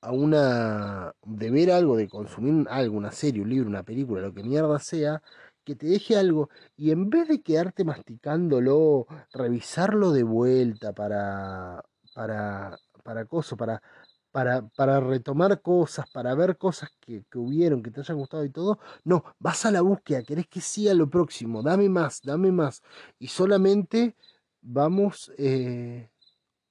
[0.00, 1.14] a una.
[1.22, 4.80] de ver algo, de consumir algo, una serie, un libro, una película, lo que mierda
[4.80, 5.22] sea,
[5.64, 11.84] que te deje algo y en vez de quedarte masticándolo, revisarlo de vuelta para.
[12.12, 12.76] para.
[13.04, 13.80] para coso, para
[14.34, 18.50] para, para retomar cosas, para ver cosas que, que, hubieron, que te hayan gustado y
[18.50, 18.80] todo.
[19.04, 22.82] No, vas a la búsqueda, querés que siga lo próximo, dame más, dame más.
[23.20, 24.16] Y solamente
[24.60, 26.10] vamos eh,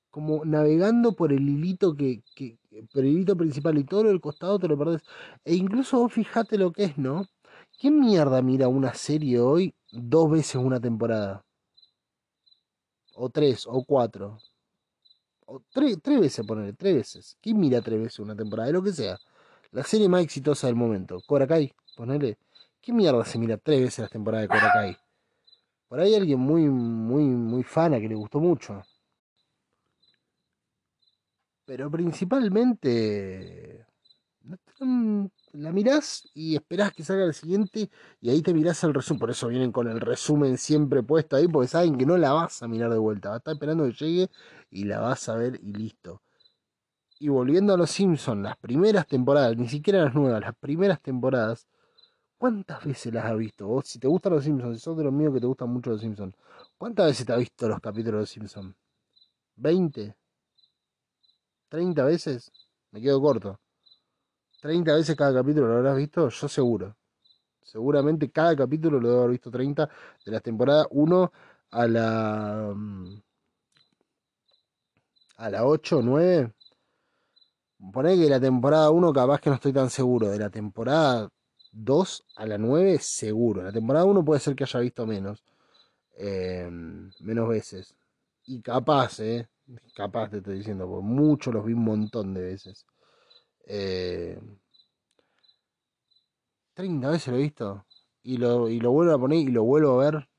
[0.09, 2.21] como navegando por el hilito que,
[2.91, 5.01] por el hilito principal y todo el costado te lo perdés.
[5.45, 7.27] E incluso vos fijate lo que es, ¿no?
[7.79, 11.45] ¿Qué mierda mira una serie hoy dos veces una temporada?
[13.15, 14.37] O tres, o cuatro.
[15.45, 17.37] O tres, tres veces, ponerle, tres veces.
[17.41, 18.67] ¿Quién mira tres veces una temporada?
[18.67, 19.17] De lo que sea.
[19.71, 21.19] La serie más exitosa del momento.
[21.25, 22.37] Cobra Kai, ponele.
[22.81, 24.97] ¿Qué mierda se mira tres veces la temporada de Cobra Kai?
[25.87, 28.83] Por ahí alguien muy, muy, muy fana que le gustó mucho.
[31.65, 33.85] Pero principalmente
[35.53, 37.89] la mirás y esperás que salga el siguiente
[38.21, 39.19] y ahí te mirás el resumen.
[39.19, 42.63] Por eso vienen con el resumen siempre puesto ahí, porque saben que no la vas
[42.63, 43.29] a mirar de vuelta.
[43.29, 44.29] Vas a estar esperando que llegue
[44.71, 46.21] y la vas a ver y listo.
[47.19, 51.67] Y volviendo a los Simpsons, las primeras temporadas, ni siquiera las nuevas, las primeras temporadas,
[52.37, 53.67] ¿cuántas veces las has visto?
[53.67, 55.91] Vos, si te gustan los Simpsons, si sos de los míos que te gustan mucho
[55.91, 56.35] los Simpsons,
[56.77, 58.75] ¿cuántas veces te has visto los capítulos de los Simpsons?
[59.57, 60.15] ¿20?
[61.69, 62.51] ¿30 veces?
[62.91, 63.59] Me quedo corto.
[64.63, 66.95] 30 veces cada capítulo lo habrás visto, yo seguro.
[67.61, 69.89] Seguramente cada capítulo lo debo haber visto 30
[70.25, 71.31] de la temporada 1
[71.71, 73.21] a la mm,
[75.35, 76.53] a la 8 o 9.
[77.91, 80.29] Poné que la temporada 1 capaz que no estoy tan seguro.
[80.29, 81.29] De la temporada
[81.73, 83.63] 2 a la 9 seguro.
[83.63, 85.43] La temporada 1 puede ser que haya visto menos.
[86.15, 86.69] Eh,
[87.19, 87.95] menos veces.
[88.45, 89.49] Y capaz, eh.
[89.93, 92.85] Capaz te estoy diciendo, porque muchos los vi un montón de veces.
[93.65, 94.39] Eh,
[96.73, 97.85] 30 veces lo he visto.
[98.23, 100.29] Y lo, y lo vuelvo a poner y lo vuelvo a ver.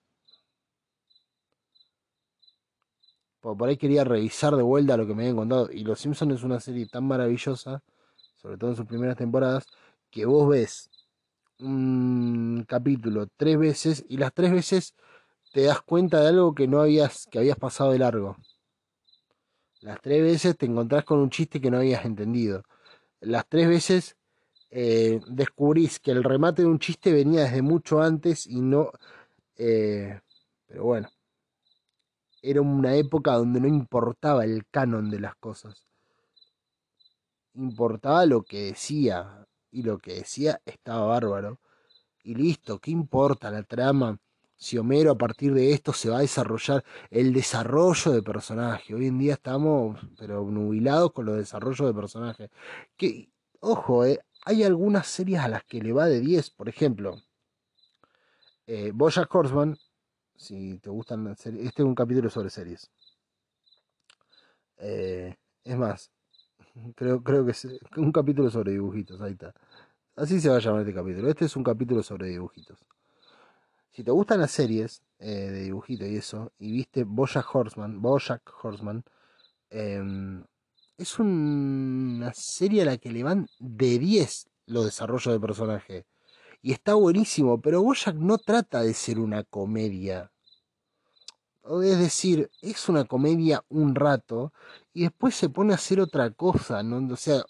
[3.41, 5.71] Por, ahí quería revisar de vuelta lo que me habían contado.
[5.71, 7.83] Y Los Simpsons es una serie tan maravillosa,
[8.37, 9.67] sobre todo en sus primeras temporadas,
[10.11, 10.91] que vos ves
[11.59, 14.95] un capítulo tres veces y las tres veces
[15.53, 18.37] te das cuenta de algo que no habías, que habías pasado de largo.
[19.83, 22.65] Las tres veces te encontrás con un chiste que no habías entendido
[23.25, 24.17] las tres veces
[24.71, 28.91] eh, descubrís que el remate de un chiste venía desde mucho antes y no...
[29.57, 30.21] Eh,
[30.67, 31.09] pero bueno,
[32.43, 35.87] era una época donde no importaba el canon de las cosas.
[37.55, 41.61] Importaba lo que decía y lo que decía estaba bárbaro.
[42.23, 44.19] Y listo, ¿qué importa la trama?
[44.65, 48.95] Si Homero a partir de esto se va a desarrollar el desarrollo de personaje.
[48.95, 52.51] Hoy en día estamos, pero nubilados con los desarrollos de personaje.
[52.97, 53.29] Que,
[53.61, 56.49] ojo, eh, hay algunas series a las que le va de 10.
[56.53, 57.23] Por ejemplo,
[58.67, 59.77] eh, Bojack Horseman,
[60.35, 62.91] si te gustan las series, este es un capítulo sobre series.
[64.79, 66.11] Eh, es más,
[66.97, 69.53] creo, creo que es un capítulo sobre dibujitos, ahí está.
[70.17, 71.29] Así se va a llamar este capítulo.
[71.29, 72.79] Este es un capítulo sobre dibujitos.
[73.95, 78.43] Si te gustan las series eh, de dibujito y eso, y viste Bojack Horseman, Bojack
[78.61, 79.05] Horseman,
[79.71, 80.45] em,
[80.99, 86.07] es una serie a la que le van de 10 los desarrollos de personaje.
[86.61, 90.33] Y está buenísimo, pero Bojack no trata de ser una comedia.
[91.83, 94.53] Es decir, es una comedia un rato
[94.93, 97.13] y después se pone a hacer otra cosa, ¿no?
[97.13, 97.45] O sea,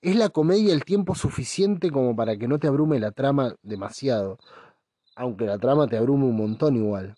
[0.00, 4.38] es la comedia el tiempo suficiente como para que no te abrume la trama demasiado
[5.18, 7.16] aunque la trama te abrume un montón igual.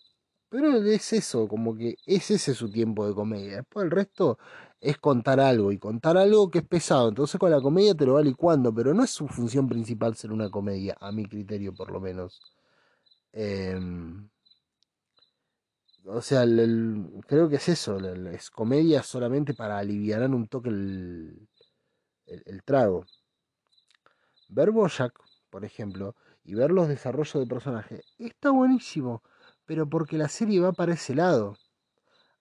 [0.49, 3.57] Pero es eso, como que es ese su tiempo de comedia.
[3.57, 4.39] Después el resto
[4.81, 7.09] es contar algo y contar algo que es pesado.
[7.09, 10.31] Entonces con la comedia te lo va licuando, pero no es su función principal ser
[10.33, 12.41] una comedia, a mi criterio por lo menos.
[13.33, 14.29] Em,
[16.05, 16.43] o sea,
[17.27, 21.47] creo que es eso, es comedia solamente para aliviar un toque el,
[22.25, 23.05] el, trago.
[24.49, 25.13] Ver Bojack,
[25.49, 29.23] por ejemplo, y ver los desarrollos de personaje, está buenísimo,
[29.65, 31.55] pero porque la serie va para ese lado.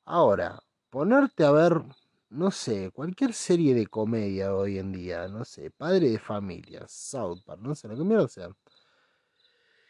[0.05, 0.59] Ahora,
[0.91, 1.83] ponerte a ver,
[2.31, 7.43] no sé, cualquier serie de comedia hoy en día, no sé, Padre de Familia, South
[7.45, 8.49] Park, no sé, lo que mierda sea.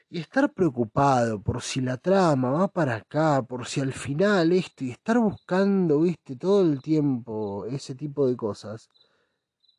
[0.09, 4.85] Y estar preocupado por si la trama va para acá, por si al final esto,
[4.85, 8.91] y estar buscando, viste, todo el tiempo ese tipo de cosas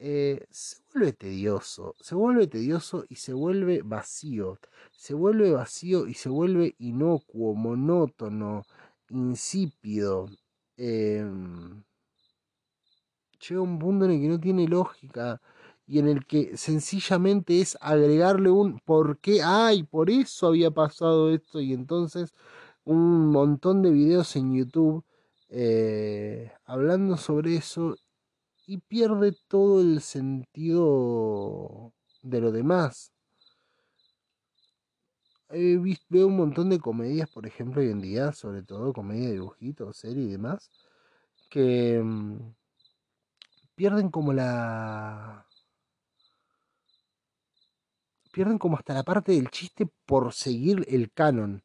[0.04, 4.58] eh, se vuelve tedioso, se vuelve tedioso y se vuelve vacío,
[4.92, 8.64] se vuelve vacío y se vuelve inocuo, monótono,
[9.10, 10.28] insípido.
[10.76, 11.84] Em,
[13.48, 15.40] llega un punto en el que no tiene lógica
[15.86, 21.30] y en el que sencillamente es agregarle un por qué, ay, por eso había pasado
[21.32, 22.34] esto y entonces
[22.86, 25.06] un montón de videos en YouTube
[25.50, 27.98] eh, hablando sobre eso
[28.65, 33.12] y pierde todo el sentido de lo demás.
[35.50, 39.97] veo un montón de comedias, por ejemplo, hoy en día, sobre todo comedia de dibujitos,
[39.97, 40.69] serie y demás,
[41.50, 42.54] que mm,
[43.76, 45.45] pierden como la...
[48.32, 51.63] pierden como hasta la parte del chiste por seguir el canon,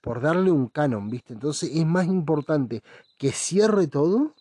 [0.00, 1.32] por darle un canon, ¿viste?
[1.32, 2.82] Entonces es más importante
[3.18, 4.34] que cierre todo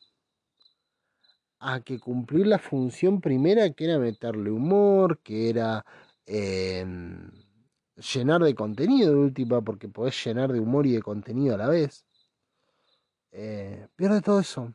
[1.60, 5.86] a que cumplir la función primera que era meterle humor, que era
[6.26, 7.32] em,
[8.14, 11.68] llenar de contenido de última, porque podés llenar de humor y de contenido a la
[11.70, 12.06] vez.
[13.32, 14.74] Eh, pierde todo eso.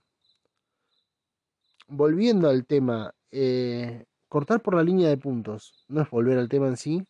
[1.89, 5.85] Volviendo al tema, eh, cortar por la línea de puntos.
[5.89, 7.07] No es volver al tema en sí,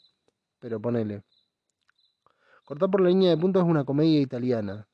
[0.58, 1.22] pero ponele.
[2.64, 4.88] Cortar por la línea de puntos es una comedia italiana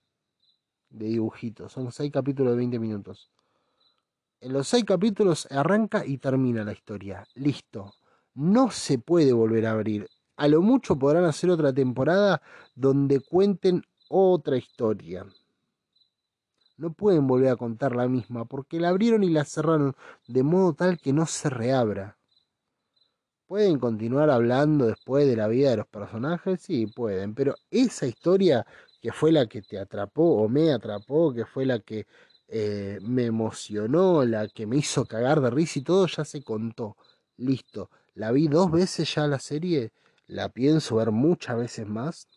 [0.89, 1.73] de dibujitos.
[1.73, 3.31] Son seis capítulos de 20 minutos.
[4.41, 7.27] En los seis capítulos arranca y termina la historia.
[7.35, 7.95] Listo.
[8.35, 10.09] No se puede volver a abrir.
[10.37, 12.43] A lo mucho podrán hacer otra temporada
[12.75, 15.27] donde cuenten otra historia.
[16.77, 19.97] No pueden volver a contar la misma porque la abrieron y la cerraron
[20.29, 22.19] de modo tal que no se reabra.
[23.47, 26.61] ¿Pueden continuar hablando después de la vida de los personajes?
[26.61, 28.67] Sí, pueden, pero esa historia
[29.01, 32.07] que fue la que te atrapó o me atrapó, que fue la que
[32.49, 36.97] eh, me emocionó, la que me hizo cagar de risa y todo, ya se contó.
[37.37, 37.91] Listo.
[38.15, 39.93] La vi dos veces ya la serie,
[40.27, 42.29] la pienso ver muchas veces más.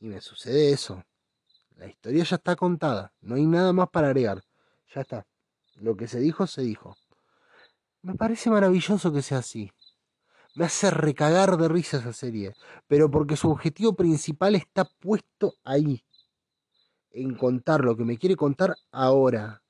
[0.00, 1.04] Y me sucede eso.
[1.76, 4.42] La historia ya está contada, no hay nada más para agregar.
[4.94, 5.26] Ya está.
[5.76, 6.96] Lo que se dijo, se dijo.
[8.02, 9.72] Me parece maravilloso que sea así.
[10.54, 12.54] Me hace recagar de risa esa serie,
[12.86, 16.04] pero porque su objetivo principal está puesto ahí
[17.14, 19.62] en contar lo que me quiere contar ahora.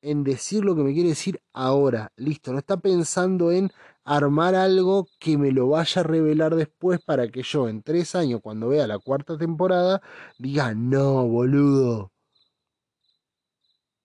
[0.00, 2.12] En decir lo que me quiere decir ahora.
[2.16, 3.70] Listo, no está pensando en
[4.04, 8.40] armar algo que me lo vaya a revelar después para que yo en tres años,
[8.42, 10.00] cuando vea la cuarta temporada,
[10.38, 12.12] diga, no, boludo.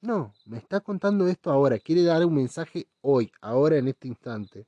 [0.01, 1.79] No, me está contando esto ahora.
[1.79, 4.67] Quiere dar un mensaje hoy, ahora en este instante.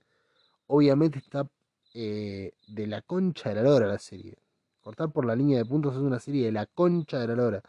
[0.68, 1.46] Obviamente está
[1.94, 4.38] eh, de la concha de la lora la serie.
[4.86, 7.64] Cortar por la línea de puntos es una serie de la concha de la lora.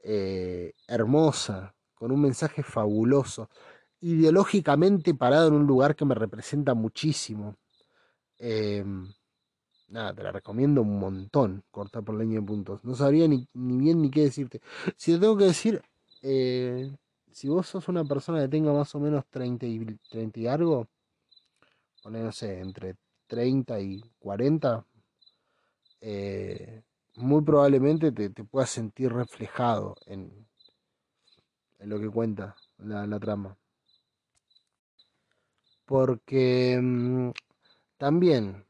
[0.00, 3.48] Eh, hermosa, con un mensaje fabuloso.
[4.00, 7.54] Ideológicamente parado en un lugar que me representa muchísimo.
[8.38, 9.08] Em,
[9.86, 12.84] nada, te la recomiendo un montón, cortar por la línea de puntos.
[12.84, 14.60] No sabría ni, bien ni qué decirte.
[14.96, 15.80] Si te tengo que decir,
[16.22, 16.90] eh,
[17.30, 20.88] si vos sos una persona que tenga más o menos 30 y, 30 y algo,
[22.02, 22.96] poner, no sé, entre
[23.28, 24.84] 30 y 40,
[26.00, 26.82] eh,
[27.16, 30.46] muy probablemente te, puedas sentir reflejado en,
[31.78, 33.56] en lo que cuenta la, trama.
[35.84, 37.30] Porque mm,
[37.96, 38.64] también,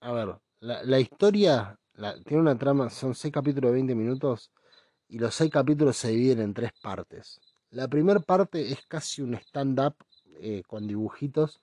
[0.00, 1.78] a ver, la, historia
[2.24, 4.52] tiene una trama, son seis capítulos de 20 minutos
[5.08, 7.40] y los seis capítulos se dividen en tres partes.
[7.70, 9.94] La primera parte es casi un stand-up
[10.40, 11.60] eh, con dibujitos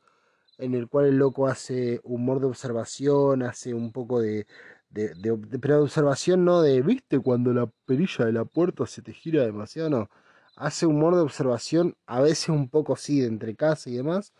[0.57, 4.45] en el cual el loco hace humor de observación, hace un poco de,
[4.93, 9.43] de, de, observación no de, viste, cuando la perilla de la puerta se te gira
[9.43, 10.09] demasiado, no.
[10.55, 14.33] Hace humor de observación, a veces un poco sí, de entre casa y demás,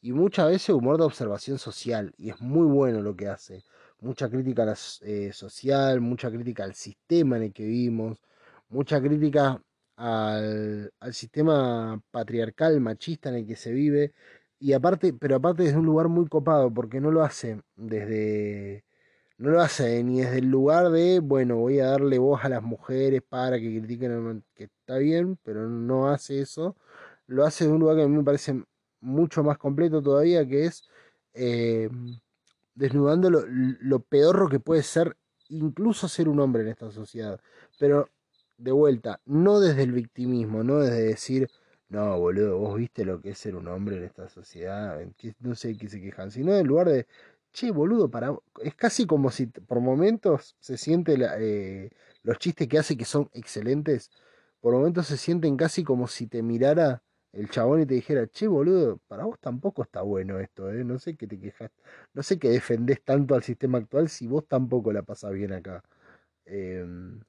[0.00, 3.64] y muchas veces humor de observación social, y es muy bueno lo que hace.
[4.00, 8.18] Mucha crítica eh, social, mucha crítica al sistema en el que vivimos,
[8.70, 9.62] mucha crítica
[9.96, 14.14] al, al sistema patriarcal, machista en el que se vive,
[14.60, 18.84] y aparte, pero aparte desde un lugar muy copado, porque no lo hace desde
[19.38, 22.62] no lo hace ni desde el lugar de, bueno, voy a darle voz a las
[22.62, 26.76] mujeres para que critiquen, que está bien, pero no hace eso.
[27.26, 28.62] Lo hace de un lugar que a mí me parece
[29.00, 30.82] mucho más completo todavía, que es
[31.34, 31.88] eh,
[32.74, 35.16] desnudando lo, lo peor que puede ser
[35.48, 37.40] incluso ser un hombre en esta sociedad.
[37.78, 38.08] Pero
[38.58, 41.48] de vuelta, no desde el victimismo, no desde decir,
[41.88, 45.00] no, boludo, vos viste lo que es ser un hombre en esta sociedad,
[45.40, 47.06] no sé qué se quejan, sino del lugar de,
[47.58, 48.36] che, boludo, para...
[48.62, 51.90] es casi como si por momentos se siente eh,
[52.22, 54.10] los chistes que hace que son excelentes,
[54.60, 58.46] por momentos se sienten casi como si te mirara el chabón y te dijera, che,
[58.48, 60.84] boludo, para vos tampoco está bueno esto, ¿eh?
[60.84, 61.70] no sé qué te quejas,
[62.14, 65.82] no sé qué defendés tanto al sistema actual si vos tampoco la pasás bien acá.
[66.46, 67.20] Em,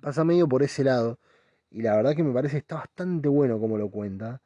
[0.00, 1.18] pasa medio por ese lado.
[1.70, 4.42] Y la verdad que me parece está bastante bueno como lo cuenta.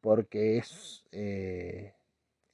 [0.00, 1.04] Porque es.
[1.12, 1.93] Eh,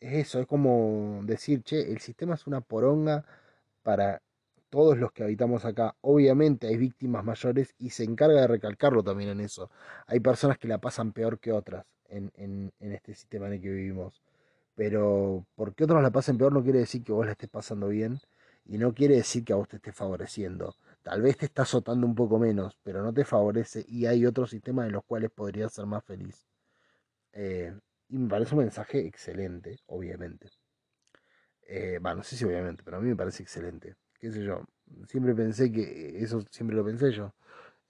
[0.01, 3.25] es eso, es como decir, che, el sistema es una poronga
[3.83, 4.23] para
[4.71, 5.97] todos los que habitamos acá.
[6.03, 9.71] Obviamente hay víctimas mayores y se encarga de recalcarlo también en eso.
[10.07, 13.71] Hay personas que la pasan peor que otras en, en, este sistema en el que
[13.71, 14.23] vivimos.
[14.75, 18.21] Pero porque otros la pasen peor no quiere decir que vos la estés pasando bien
[18.65, 20.75] y no quiere decir que a vos te esté favoreciendo.
[21.03, 24.51] Tal vez te está azotando un poco menos, pero no te favorece y hay otros
[24.51, 26.47] sistemas en los cuales podrías ser más feliz.
[27.33, 27.75] Eh,
[28.11, 30.51] y me parece un mensaje excelente, obviamente.
[31.63, 33.95] Eh, no sé si obviamente, pero a mí me parece excelente.
[34.19, 34.65] Qué sé yo,
[35.09, 37.35] siempre pensé que, eso siempre lo pensé yo,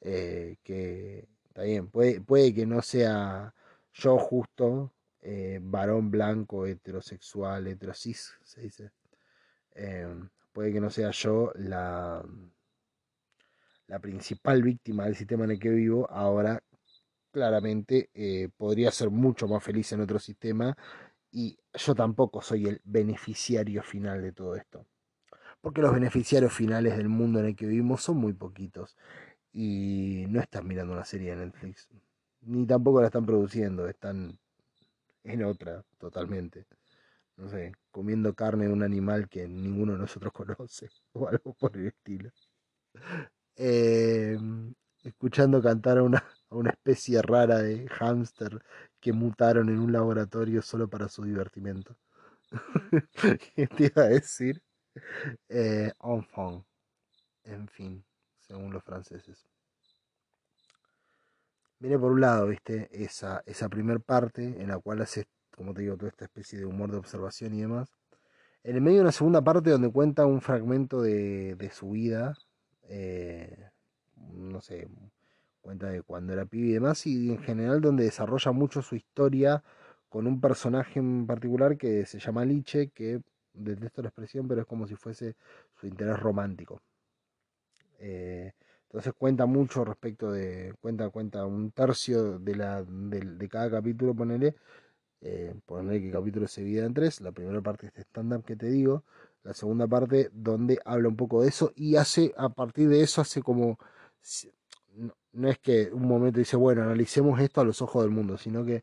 [0.02, 3.54] eh, que está bien, puede, puede que no sea
[3.94, 4.92] yo justo,
[5.22, 8.90] eh, varón blanco, heterosexual, heterosis, se dice.
[10.52, 12.22] Puede que no sea yo la,
[13.86, 16.62] la principal víctima del sistema en el que vivo, ahora
[17.30, 20.76] claramente eh, podría ser mucho más feliz en otro sistema
[21.30, 24.86] y yo tampoco soy el beneficiario final de todo esto.
[25.60, 28.96] Porque los beneficiarios finales del mundo en el que vivimos son muy poquitos
[29.52, 31.88] y no están mirando una serie de Netflix,
[32.42, 34.38] ni tampoco la están produciendo, están
[35.24, 36.66] en otra totalmente.
[37.36, 41.76] No sé, comiendo carne de un animal que ninguno de nosotros conoce o algo por
[41.76, 42.30] el estilo.
[43.56, 44.74] Em,
[45.04, 48.62] escuchando cantar a una, a una especie rara de hámster
[49.00, 51.96] que mutaron en un laboratorio solo para su divertimento.
[53.54, 54.62] ¿Qué te iba a decir?
[55.48, 56.64] Eh, enfant.
[57.44, 58.04] En fin,
[58.40, 59.46] según los franceses.
[61.78, 65.26] Viene por un lado, viste, esa, esa primer parte en la cual hace,
[65.56, 67.88] como te digo, toda esta especie de humor de observación y demás.
[68.62, 72.36] En el medio una segunda parte donde cuenta un fragmento de, de su vida,
[72.82, 73.70] eh,
[74.16, 74.88] no sé,
[75.60, 79.62] cuenta de cuando era pibe y demás, y en general donde desarrolla mucho su historia
[80.08, 83.22] con un personaje en particular que se llama Liche, que
[83.54, 85.36] detesto la expresión, pero es como si fuese
[85.80, 86.82] su interés romántico.
[87.98, 88.52] Eh,
[88.84, 94.56] entonces cuenta mucho respecto de, cuenta, cuenta un tercio de, la, de, cada capítulo, ponele,
[95.20, 98.66] eh, que capítulo se divide en tres, la primera parte es este stand-up que te
[98.66, 99.04] digo,
[99.44, 103.20] la segunda parte donde habla un poco de eso y hace, a partir de eso
[103.20, 103.78] hace como
[105.32, 108.64] no es que un momento dice, bueno, analicemos esto a los ojos del mundo, sino
[108.64, 108.82] que,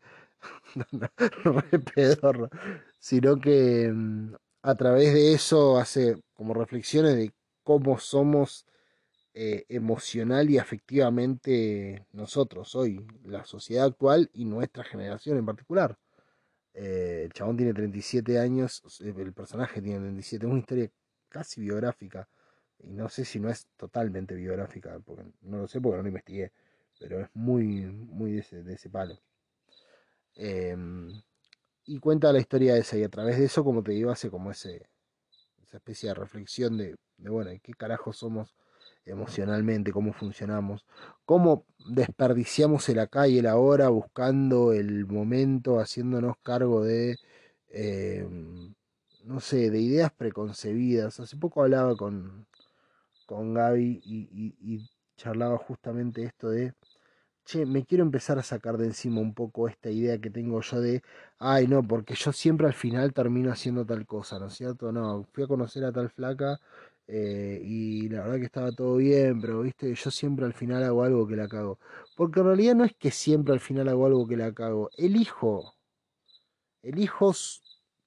[2.99, 4.33] sino que mm,
[4.63, 7.33] a través de eso hace como reflexiones de
[7.63, 8.65] cómo somos
[9.33, 15.97] eh, emocional y afectivamente nosotros hoy, la sociedad actual y nuestra generación en particular.
[16.73, 20.91] Eh, el chabón tiene 37 años, el personaje tiene 37, es una historia
[21.29, 22.27] casi biográfica
[22.79, 26.09] y no sé si no es totalmente biográfica, porque no lo sé porque no lo
[26.09, 26.51] investigué,
[26.99, 29.19] pero es muy, muy de ese, de ese palo.
[30.35, 31.21] Em,
[31.85, 34.29] y cuenta la historia de esa, y a través de eso, como te digo, hace
[34.29, 34.87] como ese,
[35.63, 38.55] esa especie de reflexión de, de, bueno, ¿qué carajo somos
[39.05, 39.91] emocionalmente?
[39.91, 40.85] ¿Cómo funcionamos?
[41.25, 47.17] ¿Cómo desperdiciamos el acá y el ahora buscando el momento, haciéndonos cargo de...
[47.69, 48.73] Em,
[49.23, 51.19] no sé, de ideas preconcebidas.
[51.19, 52.47] Hace poco hablaba con,
[53.27, 56.73] con Gaby y, charlaba justamente esto de,
[57.45, 60.81] che, me quiero empezar a sacar de encima un poco esta idea que tengo yo
[60.81, 61.03] de,
[61.39, 64.91] ay no, porque yo siempre al final termino haciendo tal cosa, ¿no es cierto?
[64.91, 66.59] No, fui a conocer a tal flaca
[67.07, 71.03] eh, y la verdad que estaba todo bien, pero viste, yo siempre al final hago
[71.03, 71.79] algo que la cago.
[72.15, 75.75] Porque en realidad no es que siempre al final hago algo que la cago, elijo,
[76.81, 77.33] elijo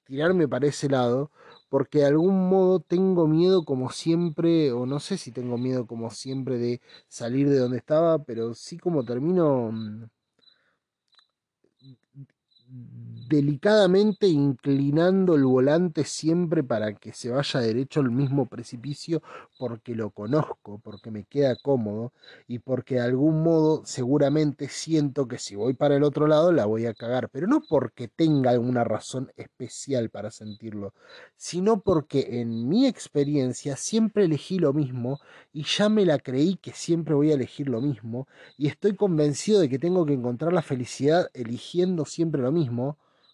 [0.04, 1.30] tirarme para ese lado
[1.70, 6.10] porque de algún modo tengo miedo como siempre, o no sé si tengo miedo como
[6.10, 10.04] siempre de salir de donde estaba, pero sí como termino mm,
[13.30, 19.22] delicadamente inclinando el volante siempre para que se vaya derecho al mismo precipicio
[19.56, 22.12] porque lo conozco, porque me queda cómodo
[22.48, 26.66] y porque de algún modo seguramente siento que si voy para el otro lado la
[26.66, 30.92] voy a cagar, pero no porque tenga alguna razón especial para sentirlo,
[31.36, 35.20] sino porque en mi experiencia siempre elegí lo mismo
[35.52, 38.26] y ya me la creí que siempre voy a elegir lo mismo
[38.58, 42.59] y estoy convencido de que tengo que encontrar la felicidad eligiendo siempre lo mismo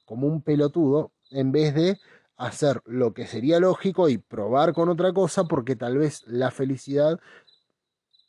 [0.04, 1.98] como un pelotudo en vez de
[2.36, 7.18] hacer lo que sería lógico y probar con otra cosa porque tal vez la felicidad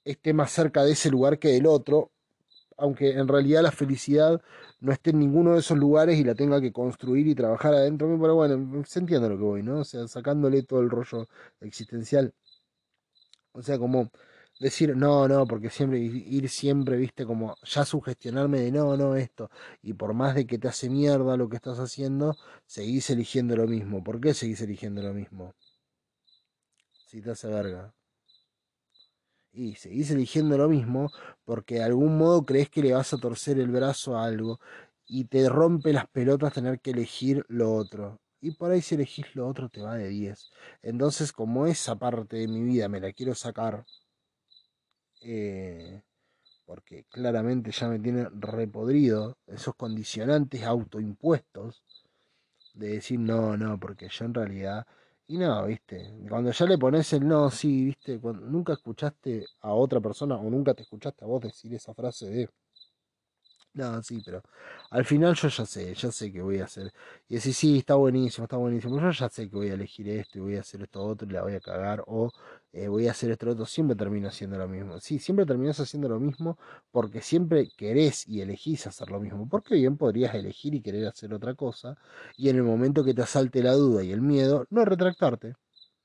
[0.05, 2.11] esté más cerca de ese lugar que del otro,
[2.77, 4.41] aunque en realidad la felicidad
[4.79, 8.17] no esté en ninguno de esos lugares y la tenga que construir y trabajar adentro,
[8.21, 9.79] pero bueno, se entiende lo que voy, ¿no?
[9.79, 11.27] O sea, sacándole todo el rollo
[11.61, 12.33] existencial.
[13.51, 14.11] O sea, como
[14.59, 19.49] decir no, no, porque siempre ir siempre, viste, como ya sugestionarme de no, no, esto,
[19.81, 22.35] y por más de que te hace mierda lo que estás haciendo,
[22.65, 24.03] seguís eligiendo lo mismo.
[24.03, 25.53] ¿Por qué seguís eligiendo lo mismo?
[27.07, 27.93] Si te hace verga.
[29.51, 31.11] Y seguís eligiendo lo mismo
[31.43, 34.59] porque de algún modo crees que le vas a torcer el brazo a algo
[35.05, 38.19] y te rompe las pelotas tener que elegir lo otro.
[38.39, 40.49] Y por ahí si elegís lo otro te va de 10.
[40.81, 43.85] Entonces como esa parte de mi vida me la quiero sacar,
[45.21, 46.01] eh,
[46.65, 51.83] porque claramente ya me tiene repodrido esos condicionantes autoimpuestos
[52.73, 54.87] de decir no, no, porque yo en realidad
[55.27, 59.99] Y no, viste, cuando ya le pones el no, sí, viste, nunca escuchaste a otra
[60.01, 62.49] persona o nunca te escuchaste a vos decir esa frase de
[63.73, 64.41] no, sí, pero
[64.89, 66.91] al final yo ya sé, ya sé que voy a hacer.
[67.29, 68.99] Y decir, sí, está buenísimo, está buenísimo.
[68.99, 71.31] Yo ya sé que voy a elegir esto y voy a hacer esto otro y
[71.33, 72.03] la voy a cagar.
[72.07, 72.31] O
[72.73, 73.65] eh, voy a hacer esto otro.
[73.65, 74.99] Siempre termino haciendo lo mismo.
[74.99, 76.57] Sí, siempre terminas haciendo lo mismo
[76.91, 79.47] porque siempre querés y elegís hacer lo mismo.
[79.49, 81.97] Porque bien podrías elegir y querer hacer otra cosa.
[82.37, 85.55] Y en el momento que te asalte la duda y el miedo, no retractarte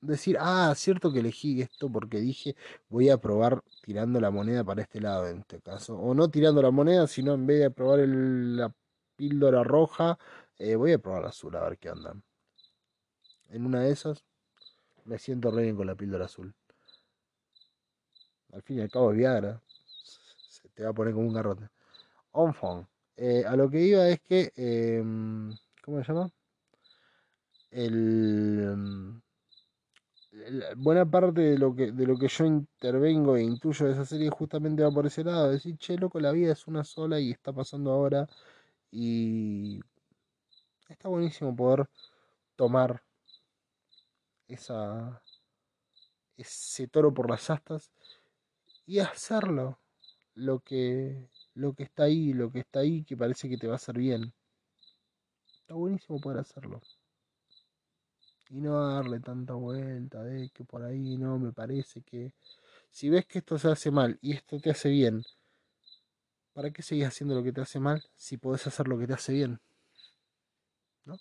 [0.03, 2.55] decir, ah, cierto que elegí esto porque dije
[2.89, 5.97] voy a probar tirando la moneda para este lado en este caso.
[5.97, 8.73] O no tirando la moneda, sino en vez de probar la
[9.15, 10.17] píldora roja,
[10.57, 12.15] eh, voy a probar la azul a ver qué onda.
[13.49, 14.23] En una de esas
[15.05, 16.53] me siento re bien con la píldora azul.
[18.51, 19.61] Al fin y al cabo es Viagra.
[20.47, 21.69] Se te va a poner como un garrote.
[22.31, 22.53] On
[23.15, 24.51] eh, a lo que iba es que...
[24.55, 26.29] Em, ¿Cómo se llama?
[27.71, 29.21] El
[30.77, 34.29] buena parte de lo que de lo que yo intervengo e intuyo de esa serie
[34.29, 37.53] justamente va por ese lado, decir, che, loco, la vida es una sola y está
[37.53, 38.27] pasando ahora
[38.91, 39.79] y
[40.89, 41.87] está buenísimo poder
[42.55, 43.03] tomar
[44.47, 45.21] esa
[46.37, 47.91] ese toro por las astas
[48.85, 49.79] y hacerlo
[50.35, 53.73] lo que lo que está ahí, lo que está ahí que parece que te va
[53.73, 54.33] a hacer bien.
[55.61, 56.81] Está buenísimo poder hacerlo
[58.53, 62.33] y no darle tanta vuelta de que por ahí no me parece que
[62.91, 65.23] si ves que esto se hace mal y esto te hace bien,
[66.53, 69.13] ¿para qué seguís haciendo lo que te hace mal si podés hacer lo que te
[69.13, 69.59] hace bien?
[71.05, 71.17] ¿No?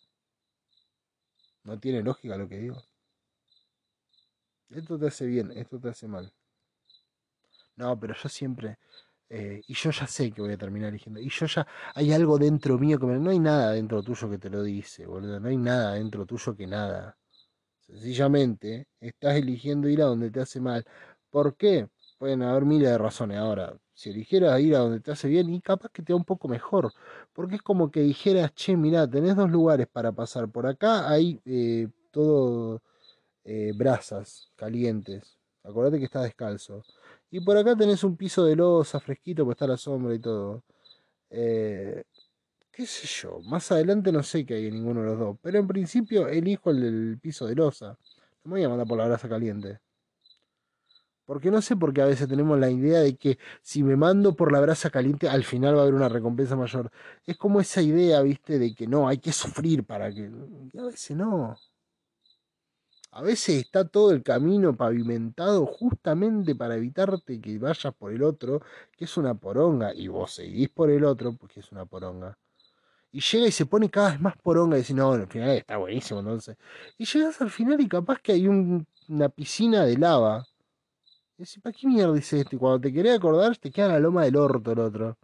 [1.64, 2.82] No tiene lógica lo que digo.
[4.74, 6.32] Esto te hace bien, esto te hace mal.
[7.76, 8.78] No, pero yo siempre,
[9.28, 11.20] eh, y yo ya sé que voy a terminar eligiendo.
[11.20, 13.18] Y yo ya, hay algo dentro mío que me...
[13.18, 15.40] No hay nada dentro tuyo que te lo dice, boludo.
[15.40, 17.16] No hay nada dentro tuyo que nada.
[17.80, 20.84] Sencillamente, estás eligiendo ir a donde te hace mal.
[21.30, 21.88] ¿Por qué?
[22.18, 23.38] Pueden haber miles de razones.
[23.38, 26.24] Ahora, si eligieras ir a donde te hace bien, y capaz que te da un
[26.24, 26.92] poco mejor.
[27.32, 30.48] Porque es como que dijeras, che, mirá, tenés dos lugares para pasar.
[30.50, 32.82] Por acá hay eh, todo
[33.44, 35.38] eh, brasas calientes.
[35.64, 36.82] Acordate que está descalzo.
[37.30, 40.62] Y por acá tenés un piso de losa fresquito, pues está la sombra y todo.
[41.30, 42.04] Eh,
[42.70, 45.58] qué sé yo, más adelante no sé qué hay en ninguno de los dos, pero
[45.58, 47.98] en principio elijo el del piso de losa.
[48.44, 49.80] No me voy a mandar por la brasa caliente.
[51.24, 54.34] Porque no sé por qué a veces tenemos la idea de que si me mando
[54.34, 56.90] por la brasa caliente al final va a haber una recompensa mayor.
[57.24, 60.30] Es como esa idea, viste, de que no, hay que sufrir para que...
[60.72, 61.56] Y a veces no.
[63.14, 68.62] A veces está todo el camino pavimentado justamente para evitarte que vayas por el otro,
[68.96, 72.38] que es una poronga, y vos seguís por el otro, porque es una poronga.
[73.12, 75.76] Y llega y se pone cada vez más poronga y dice, no, al final está
[75.76, 76.56] buenísimo, entonces.
[76.96, 80.46] Y llegas al final y capaz que hay una piscina de lava.
[81.36, 82.56] Y decís, ¿para qué mierda dice esto?
[82.56, 85.18] Y cuando te querés acordar, te queda la loma del orto el otro.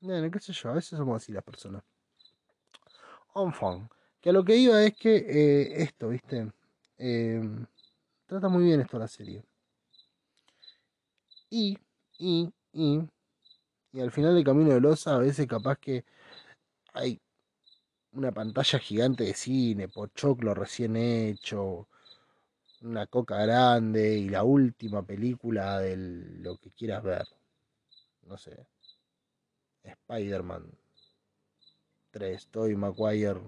[0.00, 1.82] Bueno, qué sé yo, a veces somos así las personas.
[3.34, 3.90] Enfant.
[4.20, 6.50] Que a lo que iba es que eh, esto, ¿viste?
[6.98, 7.66] Em,
[8.26, 9.44] trata muy bien esto la serie.
[11.50, 11.78] Y,
[12.18, 13.00] y, y,
[13.92, 16.04] y al final del camino de losa, a veces capaz que
[16.94, 17.20] hay
[18.12, 21.88] una pantalla gigante de cine, pochoclo recién hecho,
[22.82, 27.26] una coca grande y la última película de lo que quieras ver.
[28.26, 28.66] No sé.
[29.82, 30.70] Spider-Man
[32.10, 33.40] 3, Toy Maguire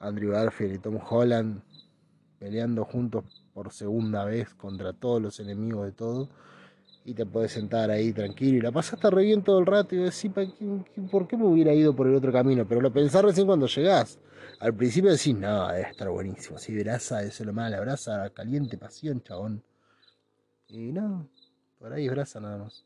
[0.00, 1.62] Andrew Garfield y Tom Holland
[2.38, 3.24] peleando juntos
[3.54, 6.28] por segunda vez contra todos los enemigos de todo.
[7.06, 9.98] Y te puedes sentar ahí tranquilo y la pasaste re bien todo el rato y
[9.98, 10.30] decís,
[11.10, 12.66] ¿por qué me hubiera ido por el otro camino?
[12.66, 14.18] Pero lo pensás recién cuando llegás.
[14.60, 16.56] Al principio decís, no, debe estar buenísimo.
[16.56, 19.62] Así brasa, eso es lo malo, brasa, caliente, pasión, chabón.
[20.68, 21.28] Y no,
[21.78, 22.84] por ahí es brasa nada más.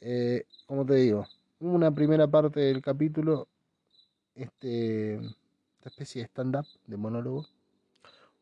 [0.00, 1.26] Eh, como te digo,
[1.60, 3.46] una primera parte del capítulo
[4.38, 7.46] este, esta especie de stand-up, de monólogo,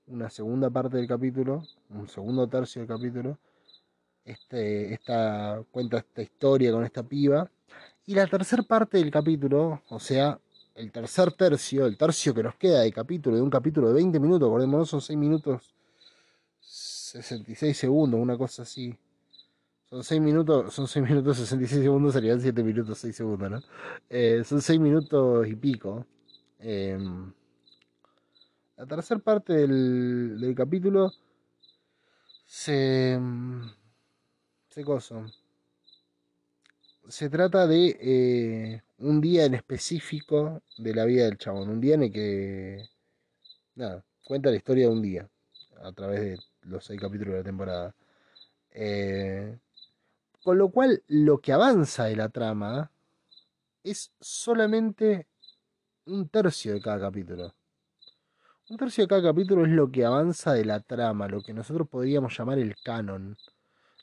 [0.06, 3.38] una segunda parte del capítulo, un segundo tercio del capítulo,
[4.24, 7.50] este, esta, cuenta esta historia con esta piba,
[8.06, 10.38] y la tercera parte del capítulo, o sea,
[10.74, 14.20] el tercer tercio, el tercio que nos queda de capítulo, de un capítulo de 20
[14.20, 15.74] minutos, acordémonos, son 6 minutos
[16.60, 18.96] 66 segundos, una cosa así,
[19.90, 23.62] son 6 minutos, son 6 minutos 66 segundos, serían 7 minutos 6 segundos, ¿no?
[24.10, 26.06] Eh, son 6 minutos y pico.
[26.58, 27.32] Em,
[28.76, 31.12] la tercera parte del, del capítulo
[32.46, 33.18] se.
[34.68, 35.24] Se coso.
[37.08, 41.94] Se trata de eh, un día en específico de la vida del chabón, un día
[41.94, 42.88] en el que,
[43.76, 45.28] nada, cuenta la historia de un día
[45.82, 47.94] a través de los seis capítulos de la temporada.
[48.72, 49.58] Eh,
[50.46, 52.92] con lo cual, lo que avanza de la trama
[53.82, 55.26] es solamente
[56.04, 57.52] un tercio de cada capítulo.
[58.68, 61.88] Un tercio de cada capítulo es lo que avanza de la trama, lo que nosotros
[61.88, 63.36] podríamos llamar el canon.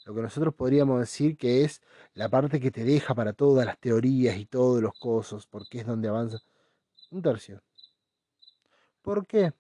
[0.04, 1.82] Lo que nosotros podríamos decir que es
[2.14, 5.86] la parte que te deja para todas las teorías y todos los cosos, porque es
[5.86, 6.40] donde avanza.
[7.10, 7.62] Un tercio.
[9.02, 9.54] ¿Por qué?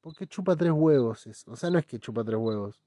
[0.00, 1.52] Porque chupa tres huevos eso.
[1.52, 2.80] O sea, no es que chupa tres huevos.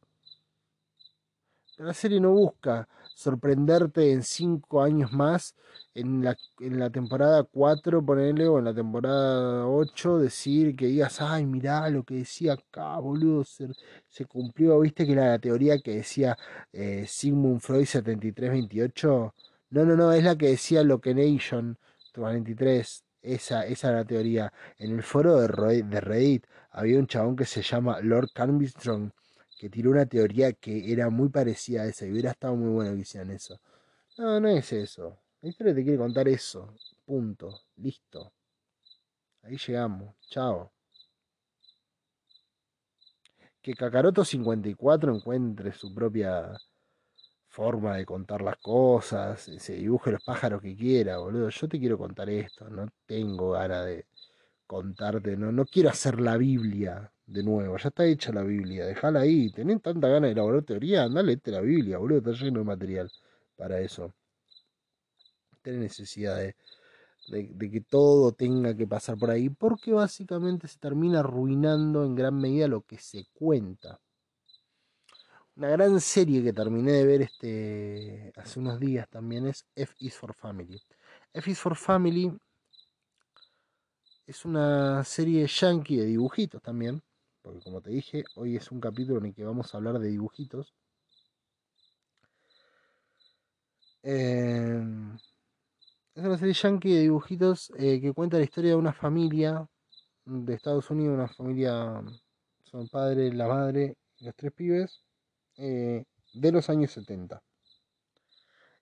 [1.78, 5.56] La serie no busca sorprenderte en cinco años más,
[5.94, 11.22] en la, en la temporada 4, ponerle, o en la temporada 8, decir que digas,
[11.22, 13.68] ay, mirá lo que decía acá, boludo, se,
[14.10, 16.38] se cumplió, viste que era la teoría que decía
[16.74, 19.34] eh, Sigmund Freud 7328.
[19.70, 21.78] No, no, no, es la que decía Lokenation
[22.14, 23.04] 43.
[23.22, 24.54] Esa, esa era la teoría.
[24.78, 29.14] En el foro de de Reddit había un chabón que se llama Lord Carmistron
[29.58, 32.93] que tiró una teoría que era muy parecida a esa y hubiera estado muy bueno
[32.93, 33.60] que hicieran eso.
[34.18, 35.18] No, no es eso.
[35.41, 36.76] La historia te quiere contar eso.
[37.05, 37.62] Punto.
[37.78, 38.32] Listo.
[39.43, 40.16] Ahí llegamos.
[40.30, 40.72] Chao.
[43.62, 46.58] Que Kakaroto 54 encuentre su propia
[47.47, 51.49] forma de contar las cosas, se dibuje los pájaros que quiera, boludo.
[51.49, 54.05] Yo te quiero contar esto, no tengo ganas de
[54.68, 59.22] contarte, no, no quiero hacer la Biblia de nuevo, ya está hecha la Biblia, dejala
[59.22, 62.66] ahí, tenés tanta ganas de elaborar teoría, andale leete la Biblia, boludo, está lleno de
[62.66, 63.12] material
[63.56, 64.14] para eso.
[65.62, 66.56] Tenés necesidad de,
[67.28, 72.40] de, que todo tenga que pasar por ahí, porque básicamente se termina arruinando en gran
[72.40, 74.00] medida lo que se cuenta.
[75.56, 80.16] Una gran serie que terminé de ver este hace unos días también es F is
[80.16, 80.80] for Family.
[81.34, 82.32] F is for Family
[84.28, 87.02] es una serie yankee de dibujitos también,
[87.48, 90.10] porque como te dije, hoy es un capítulo en el que vamos a hablar de
[90.10, 90.74] dibujitos.
[94.04, 95.16] Em,
[96.14, 99.66] es una serie yankee de dibujitos eh, que cuenta la historia de una familia
[100.26, 102.04] de Estados Unidos, una familia,
[102.66, 105.04] son padre, la madre y los tres pibes,
[105.56, 107.41] eh, de los años 70.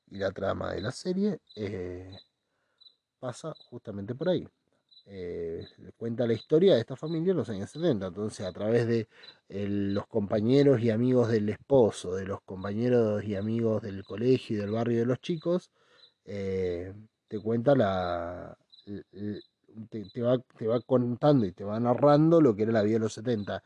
[0.08, 2.18] Y la trama de la serie eh,
[3.20, 4.48] pasa justamente por ahí
[5.08, 8.08] eh, cuenta la historia de esta familia en los años 70.
[8.08, 9.08] Entonces, a través de
[9.50, 14.72] los compañeros y amigos del esposo, de los compañeros y amigos del colegio y del
[14.72, 15.72] barrio de los chicos,
[16.26, 16.94] eh,
[17.28, 18.58] te cuenta la.
[19.90, 23.00] Te, va, te va contando y te va narrando lo que era la vida de
[23.00, 23.64] los 70.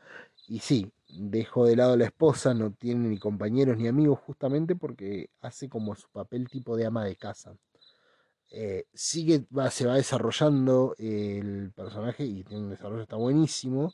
[0.48, 4.74] Y sí, dejo de lado a la esposa, no tiene ni compañeros ni amigos justamente
[4.76, 7.54] porque hace como su papel tipo de ama de casa.
[8.50, 13.92] Eh, sigue, va, se va desarrollando el personaje y tiene un desarrollo está buenísimo.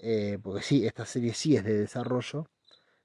[0.00, 2.48] Eh, porque sí, esta serie sí es de desarrollo.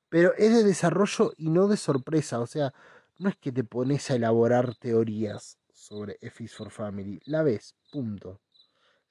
[0.09, 2.39] Pero es de desarrollo y no de sorpresa.
[2.39, 2.73] O sea,
[3.19, 7.21] no es que te pones a elaborar teorías sobre F is for Family.
[7.25, 8.41] La ves, punto.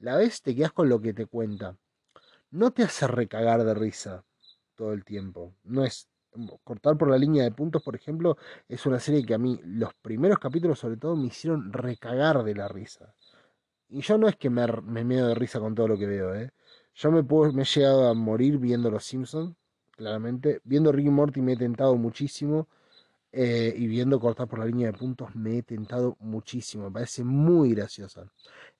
[0.01, 1.77] La ves, te quedas con lo que te cuenta.
[2.51, 4.25] No te hace recagar de risa
[4.75, 5.55] todo el tiempo.
[5.65, 6.09] No es
[6.65, 8.37] Cortar por la línea de puntos, por ejemplo,
[8.69, 12.55] es una serie que a mí los primeros capítulos sobre todo me hicieron recagar de
[12.55, 13.15] la risa.
[13.89, 16.35] Y yo no es que me, me meo de risa con todo lo que veo,
[16.35, 16.51] ¿eh?
[16.95, 19.55] Yo me, puedo, me he llegado a morir viendo Los Simpsons,
[19.93, 20.61] claramente.
[20.65, 22.69] Viendo Rick y Morty me he tentado muchísimo.
[23.41, 26.87] Eh, y viendo cortar por la línea de puntos me he tentado muchísimo.
[26.87, 28.29] Me parece muy graciosa.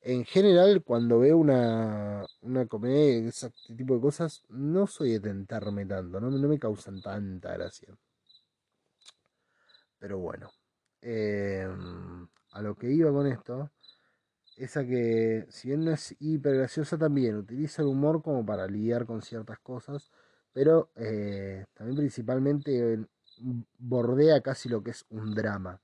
[0.01, 5.87] En general, cuando veo una, una comedia, ese tipo de cosas, no soy de tentarme
[5.87, 7.97] tanto, no, me causan tanta gracia.
[9.99, 10.51] Pero bueno,
[11.03, 13.71] em, a lo que iba con esto,
[14.57, 19.07] esa que, si bien no es hiper graciosa, también utiliza el humor como para lidiar
[19.07, 20.11] con ciertas cosas,
[20.53, 23.07] pero eh, también principalmente
[23.79, 25.81] bordea casi lo que es un drama.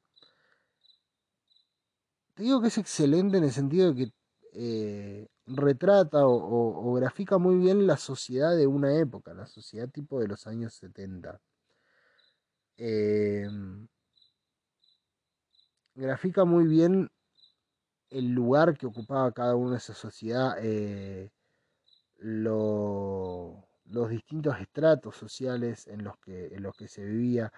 [2.35, 4.13] Te digo que es excelente en el sentido de que
[4.55, 10.29] eh, retrata o, grafica muy bien la sociedad de una época, la sociedad tipo de
[10.29, 11.41] los años 70.
[12.77, 13.87] Em,
[15.95, 17.11] grafica muy bien
[18.11, 21.31] el lugar que ocupaba cada uno de esa sociedad, eh,
[23.95, 27.53] los distintos estratos sociales en los que, en los que se vivía.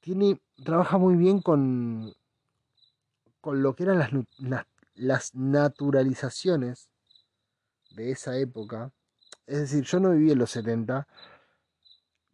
[0.00, 2.14] Tiene, trabaja muy bien con,
[3.40, 4.10] con lo que eran las,
[4.94, 6.88] las, naturalizaciones
[7.90, 8.92] de esa época.
[9.46, 11.06] Es decir, yo no viví en los 70,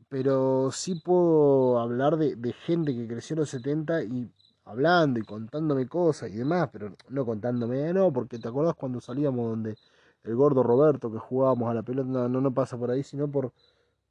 [0.08, 4.32] pero sí puedo hablar de, gente que creció en los 70 y
[4.64, 9.48] hablando y contándome cosas y demás, pero no contándome, no, porque te acordás cuando salíamos
[9.48, 9.76] donde
[10.24, 13.52] el gordo Roberto que jugábamos a la pelota, no, no, pasa por ahí, sino por,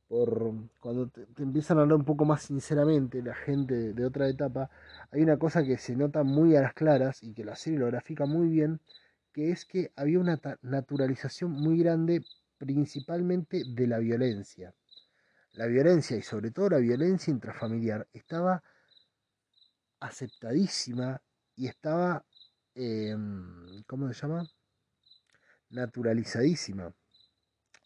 [0.08, 4.70] por cuando te, empiezan a hablar un poco más sinceramente la gente de, otra etapa,
[5.12, 7.88] hay una cosa que se nota muy a las claras y que la serie lo
[7.88, 8.80] grafica muy bien,
[9.34, 12.24] que es que había una naturalización muy grande
[12.58, 14.74] principalmente de la violencia.
[15.54, 18.64] La violencia y sobre todo la violencia intrafamiliar estaba
[20.00, 21.22] aceptadísima
[21.56, 22.24] y estaba,
[22.76, 24.48] em, ¿cómo se llama?
[25.70, 26.94] Naturalizadísima.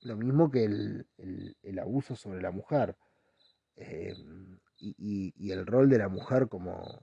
[0.01, 2.95] Lo mismo que el, abuso sobre la mujer
[3.75, 7.01] em, y, el rol de la mujer como,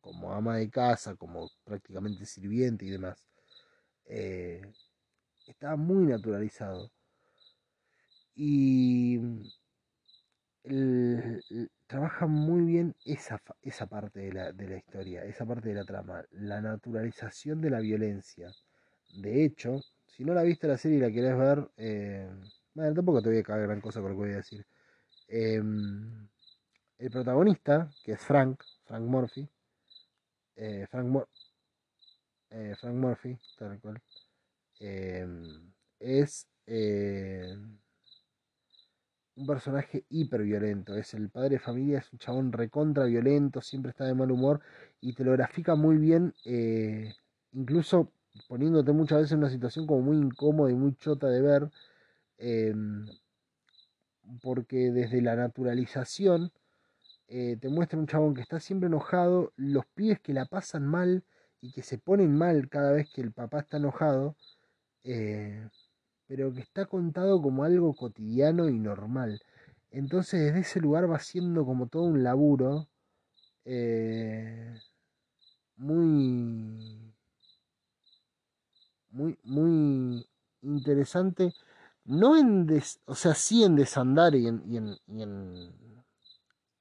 [0.00, 3.24] como ama de casa, como prácticamente sirviente y demás.
[4.06, 4.62] Eh,
[5.46, 6.90] estaba muy naturalizado.
[8.34, 9.20] Y
[11.86, 15.84] trabaja muy bien esa, esa parte de la, de la historia, esa parte de la
[15.84, 18.52] trama, la naturalización de la violencia.
[19.12, 22.28] De hecho, si no la viste la serie y la querés ver, eh,
[22.74, 24.66] bueno, tampoco te voy a cagar gran cosa con lo que voy a decir.
[25.28, 26.28] Em,
[26.98, 29.48] el protagonista, que es Frank, Frank Murphy,
[30.56, 31.26] eh, Frank,
[32.50, 34.00] eh, Frank Murphy, tal cual,
[34.80, 36.48] em, es
[39.34, 40.96] un personaje hiper violento.
[40.96, 44.60] Es el padre de familia, es un chabón recontra violento, siempre está de mal humor
[45.00, 46.34] y te lo grafica muy bien,
[47.52, 48.12] incluso
[48.48, 51.70] poniéndote muchas veces en una situación como muy incómoda y muy chota de ver,
[52.38, 53.06] em,
[54.42, 56.52] porque desde la naturalización
[57.28, 61.24] eh, te muestra un chabón que está siempre enojado, los pibes que la pasan mal
[61.60, 64.36] y que se ponen mal cada vez que el papá está enojado.
[65.04, 65.68] Eh,
[66.26, 69.42] pero que está contado como algo cotidiano y normal.
[69.90, 72.88] Entonces desde ese lugar va siendo como todo un laburo
[73.66, 74.80] eh,
[75.76, 77.11] muy,
[79.12, 80.26] muy, muy
[80.62, 81.54] interesante.
[82.04, 82.68] No en,
[83.06, 85.72] o sea, sí en desandar y en, y en, y en,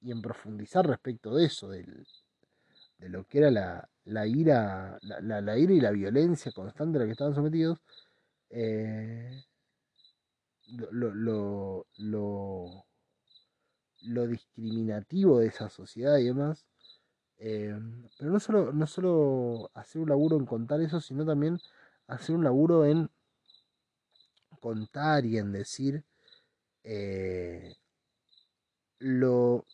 [0.02, 1.86] y en profundizar respecto de eso, de
[3.00, 7.06] lo que era la, la ira, la, la, ira y la violencia constante a la
[7.06, 7.80] que estaban sometidos,
[8.50, 9.44] eh,
[10.68, 12.86] lo, lo, lo,
[14.02, 16.66] lo, discriminativo de esa sociedad y demás.
[17.38, 17.76] Eh,
[18.20, 21.60] pero no solo, no solo hacer un laburo en contar eso, sino también
[22.08, 23.10] hacer un laburo en
[24.60, 26.06] contar y en decir
[26.84, 27.76] eh,
[29.00, 29.66] lo,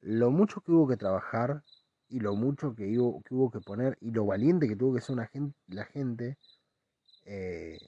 [0.00, 1.62] lo mucho que hubo que trabajar
[2.08, 5.14] y lo mucho que hubo que, que poner y lo valiente que tuvo que ser
[5.14, 6.38] una gente, la gente
[7.24, 7.78] eh,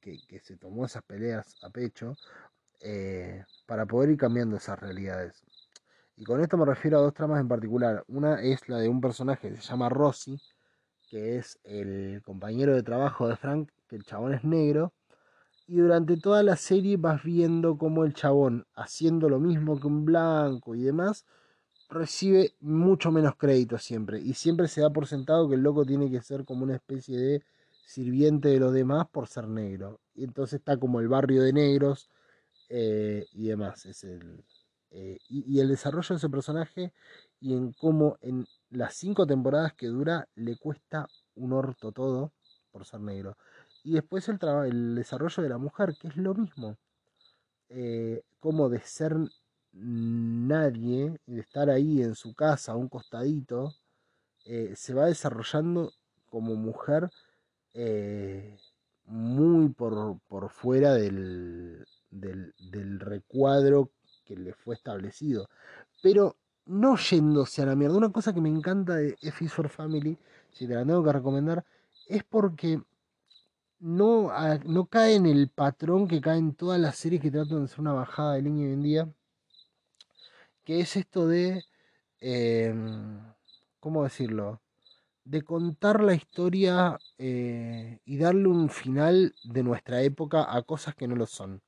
[0.00, 2.16] que, se tomó esas peleas a pecho
[2.80, 5.44] eh, para poder ir cambiando esas realidades.
[6.16, 8.04] Y con esto me refiero a dos tramas en particular.
[8.08, 10.40] Una es la de un personaje que se llama Rossi,
[11.08, 14.92] que es el compañero de trabajo de Frank, que el chabón es negro.
[15.66, 20.04] Y durante toda la serie vas viendo cómo el chabón, haciendo lo mismo que un
[20.04, 21.26] blanco y demás,
[21.90, 24.20] recibe mucho menos crédito siempre.
[24.20, 27.18] Y siempre se da por sentado que el loco tiene que ser como una especie
[27.18, 27.42] de
[27.86, 30.00] sirviente de los demás por ser negro.
[30.14, 32.10] Y entonces está como el barrio de negros
[32.68, 33.86] eh, y demás.
[33.86, 34.44] Es el,
[34.90, 36.92] eh, y, el desarrollo de ese personaje
[37.40, 42.32] y en cómo en las cinco temporadas que dura le cuesta un orto todo
[42.70, 43.36] por ser negro.
[43.84, 46.76] Y después el, el desarrollo de la mujer, que es lo mismo.
[47.70, 49.14] Eh, como de ser
[49.72, 53.74] nadie, de estar ahí en su casa, a un costadito,
[54.46, 55.92] eh, se va desarrollando
[56.26, 57.10] como mujer
[57.74, 58.58] eh,
[59.04, 63.90] muy por, por fuera del, del, del, recuadro
[64.24, 65.48] que le fue establecido.
[66.02, 66.36] Pero
[66.68, 67.96] no yéndose a la mierda.
[67.96, 70.18] Una cosa que me encanta de F for Family,
[70.52, 71.64] si te la tengo que recomendar,
[72.06, 72.80] es porque
[73.80, 74.30] no,
[74.64, 77.80] no cae en el patrón que cae en todas las series que tratan de ser
[77.80, 79.08] una bajada de línea hoy en día.
[80.64, 81.64] Que es esto de.
[82.20, 83.20] Em,
[83.80, 84.60] ¿Cómo decirlo?
[85.28, 91.06] de contar la historia eh, y darle un final de nuestra época a cosas que
[91.06, 91.60] no lo son.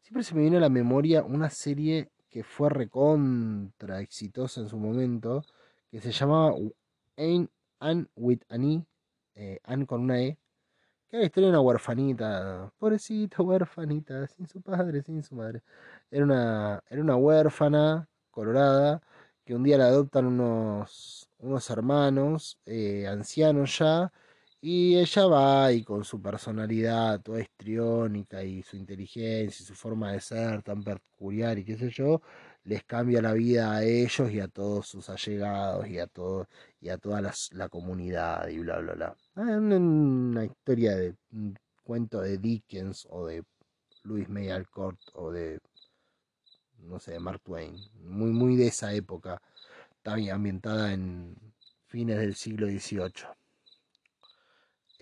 [0.00, 4.78] Siempre se me viene a la memoria una serie que fue recontra exitosa en su
[4.78, 5.44] momento,
[5.90, 6.54] que se llamaba
[7.16, 8.86] Anne with an E,
[9.34, 10.38] eh, con una E,
[11.08, 15.62] que era la historia de una huerfanita, pobrecita huerfanita, sin su padre, sin su madre.
[16.10, 19.02] Era una, era una huérfana colorada
[19.44, 24.12] que un día la adoptan unos, unos hermanos eh, ancianos ya
[24.64, 30.12] Y ella va y con su personalidad toda histriónica y su inteligencia y su forma
[30.12, 32.22] de ser tan peculiar y qué sé yo,
[32.62, 36.48] les cambia la vida a ellos y a todos sus allegados y a todo
[36.80, 39.16] y a toda la, comunidad y bla bla bla.
[39.34, 43.42] Ah, una, historia de un cuento de Dickens o de
[44.04, 45.58] Louis May Alcott o de
[46.78, 49.42] no sé, de Mark Twain, muy muy de esa época,
[50.02, 51.36] también ambientada en
[51.86, 53.41] fines del siglo XVIII.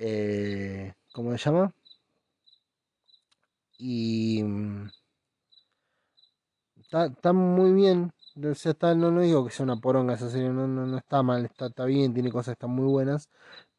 [0.03, 1.75] Eh, ¿Cómo se llama?
[3.79, 4.91] Y mm,
[6.81, 8.13] está, muy bien.
[8.43, 11.67] está, no, no digo que sea una poronga esa serie, no, no, está mal, está,
[11.67, 13.29] está bien, tiene cosas que están muy buenas.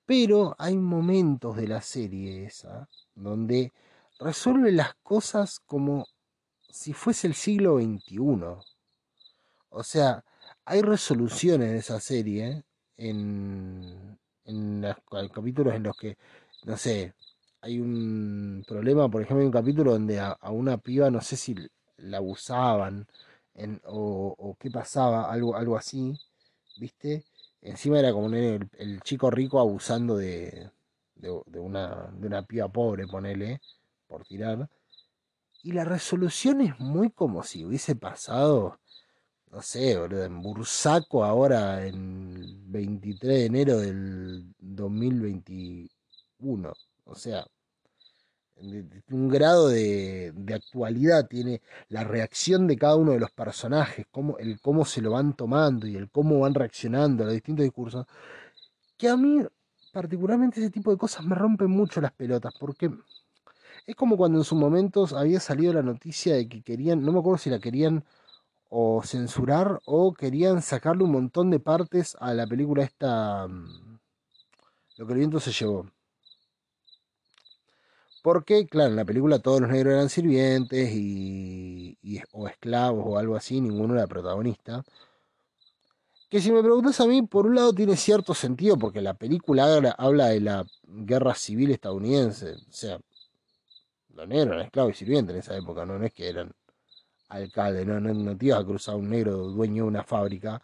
[0.06, 3.74] Pero hay momentos de la serie esa donde
[4.20, 6.06] resuelve las cosas como
[6.70, 8.18] si fuese el siglo XXI.
[9.70, 10.24] O sea,
[10.66, 12.64] hay resoluciones de esa serie
[12.98, 16.18] en, en los capítulos en los que,
[16.66, 17.14] no sé,
[17.62, 21.56] hay un problema, por ejemplo, hay un capítulo donde a, una piba, no sé si
[21.98, 23.08] la abusaban
[23.54, 26.18] en, o, qué pasaba, algo, algo así,
[26.78, 27.24] ¿viste?
[27.62, 30.72] Encima era como el, chico rico abusando de,
[31.16, 33.62] de, una, de una piba pobre, ponele,
[34.08, 34.68] por tirar.
[35.64, 38.80] Y la resolución es muy como si hubiese pasado
[39.52, 46.74] no sé, boludo, en Bursaco ahora en 23 de enero del 2021.
[47.06, 47.46] O sea,
[49.10, 54.60] un grado de, actualidad tiene la reacción de cada uno de los personajes, cómo, el
[54.62, 58.06] cómo se lo van tomando y el cómo van reaccionando a los distintos discursos,
[58.98, 59.44] que a mí
[59.92, 62.92] particularmente ese tipo de cosas me rompen mucho las pelotas, porque
[63.86, 67.20] es como cuando en sus momentos había salido la noticia de que querían, no me
[67.20, 68.06] acuerdo si la querían
[68.74, 74.00] o censurar o querían sacarle un montón de partes a la película esta mm,
[74.96, 75.92] lo que el viento se llevó.
[78.24, 81.98] Porque claro en la película todos los negros eran sirvientes y,
[82.32, 84.86] o esclavos o algo así ninguno era protagonista.
[86.30, 89.66] Que si me preguntas a mí por un lado tiene cierto sentido porque la película
[89.98, 93.00] habla, de la guerra civil estadounidense o sea
[94.14, 96.54] los negros eran esclavos y sirvientes en esa época no es que eran
[97.32, 100.62] alcalde, no, no, no te ibas a cruzar un negro dueño de una fábrica,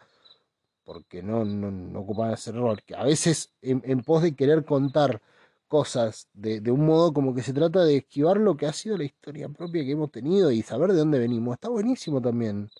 [0.84, 2.82] porque no, no, no ocupaban ese rol.
[2.82, 5.20] Que a veces, en, pos de querer contar
[5.68, 9.04] cosas de, un modo como que se trata de esquivar lo que ha sido la
[9.04, 12.70] historia propia que hemos tenido y saber de dónde venimos, está buenísimo también.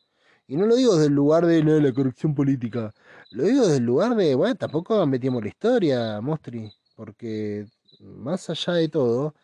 [0.46, 2.94] Y no lo digo desde el lugar de, la corrupción política,
[3.30, 7.66] lo digo desde el lugar de, bueno, tampoco metíamos la historia, Mostri, porque
[8.00, 9.34] más allá de todo,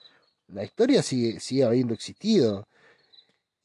[0.49, 2.67] la historia sigue, sigue habiendo existido.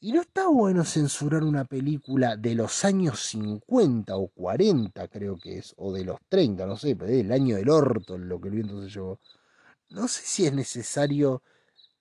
[0.02, 5.58] Y no está bueno censurar una película de los años 50 o 40, creo que
[5.58, 8.54] es, o de los 30, no sé, pero del año del orto, lo que el
[8.54, 9.20] viento se llevó.
[9.90, 11.42] No sé si es necesario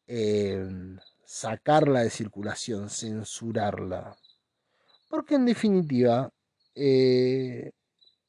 [0.08, 4.18] em, sacarla de circulación, censurarla.
[5.10, 6.32] Porque en definitiva,
[6.76, 7.72] eh,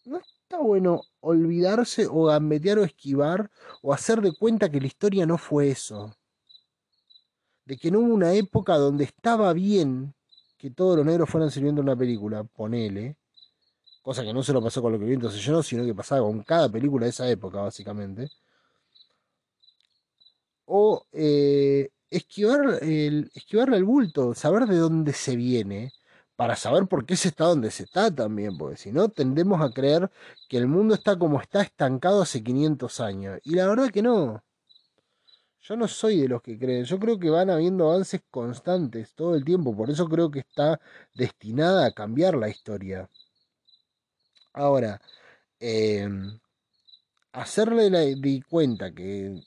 [0.05, 3.51] no está bueno olvidarse o gambetear o esquivar
[3.83, 6.17] o hacer de cuenta que la historia no fue eso
[7.71, 10.13] de que no hubo una época donde estaba bien
[10.59, 13.17] que todos los negros fueran sirviendo una película, ponele,
[14.03, 16.23] cosa que no se lo pasó con lo que viento se llenó, sino que pasaba
[16.23, 18.29] con cada película de esa época, básicamente.
[20.65, 25.93] O eh, esquivar el, esquivarle el bulto, saber de dónde se viene,
[26.35, 29.71] para saber por qué se está donde se está también, porque si no tendemos a
[29.71, 30.11] creer
[30.49, 33.39] que el mundo está como está estancado hace 500 años.
[33.45, 34.43] Y la verdad que no.
[35.63, 39.35] Yo no soy de los que creen, yo creo que van habiendo avances constantes todo
[39.35, 40.81] el tiempo, por eso creo que está
[41.15, 43.09] destinada a cambiar la historia.
[44.53, 45.01] Ahora,
[45.61, 46.39] em,
[47.33, 49.43] hacerle la, de cuenta que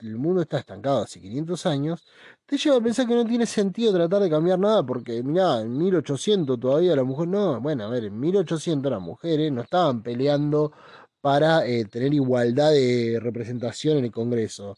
[0.00, 2.04] el mundo está estancado hace 500 años,
[2.46, 5.76] te lleva a pensar que no tiene sentido tratar de cambiar nada, porque mirá, en
[5.76, 10.72] 1800 todavía la mujer, no, bueno, a ver, en 1800 las mujeres no estaban peleando
[11.20, 14.76] para eh, tener igualdad de representación en el Congreso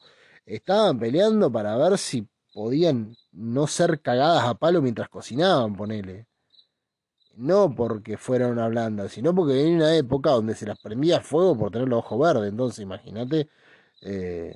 [0.54, 6.26] estaban peleando para ver si podían no ser cagadas a palo mientras cocinaban, ponele.
[7.36, 11.56] No porque fueran una blanda, sino porque venía una época donde se las prendía fuego
[11.56, 12.50] por tener los ojos verdes.
[12.50, 13.48] Entonces, imagínate
[14.02, 14.54] eh,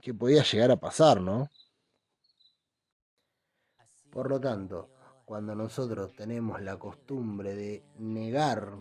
[0.00, 1.50] que podía llegar a pasar, ¿no?
[4.10, 4.88] Por lo tanto,
[5.26, 8.78] cuando nosotros tenemos la costumbre de negar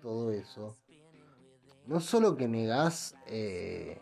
[0.00, 0.78] todo eso,
[1.86, 4.00] no solo que negás eh,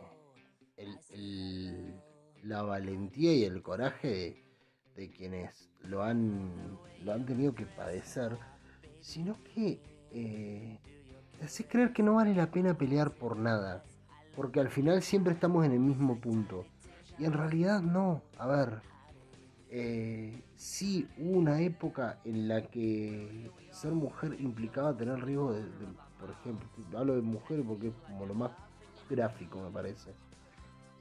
[2.43, 4.45] la valentía y el coraje
[4.97, 8.37] de, quienes lo han, lo han tenido que padecer,
[9.01, 9.81] sino que
[10.13, 10.79] eh,
[11.39, 13.85] te hace creer que no vale la pena pelear por nada.
[14.37, 16.65] porque al final siempre estamos en el mismo punto.
[17.19, 18.83] Y en realidad no, a ver,
[19.71, 25.65] eh, sí hubo una época en la que ser mujer implicaba tener riesgo de,
[26.19, 28.51] por ejemplo, hablo de mujer porque es como lo más
[29.09, 30.13] gráfico me parece,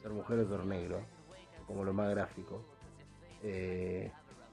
[0.03, 2.61] ser mujer o como lo más gráfico.
[3.41, 4.11] Eh,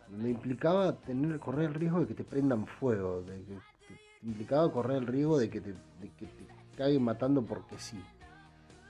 [0.09, 3.59] me implicaba tener correr el riesgo de que te prendan fuego, de que,
[4.23, 6.29] implicaba correr el riesgo de que te, de que
[6.77, 8.01] caguen matando porque sí.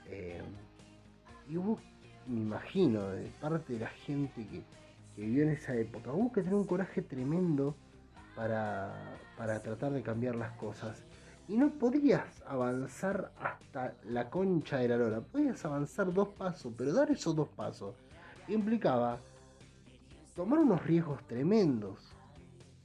[0.07, 0.41] Eh,
[1.49, 1.79] y hubo,
[2.27, 4.63] me imagino, de parte de la gente que,
[5.17, 7.75] vivió en esa época, hubo que tener un coraje tremendo
[8.35, 8.93] para,
[9.37, 11.03] para tratar de cambiar las cosas.
[11.47, 15.21] Y no podías avanzar hasta la concha de la lora.
[15.21, 17.95] Podías avanzar dos pasos, pero dar esos dos pasos
[18.47, 19.19] implicaba
[20.35, 21.99] tomar unos riesgos tremendos.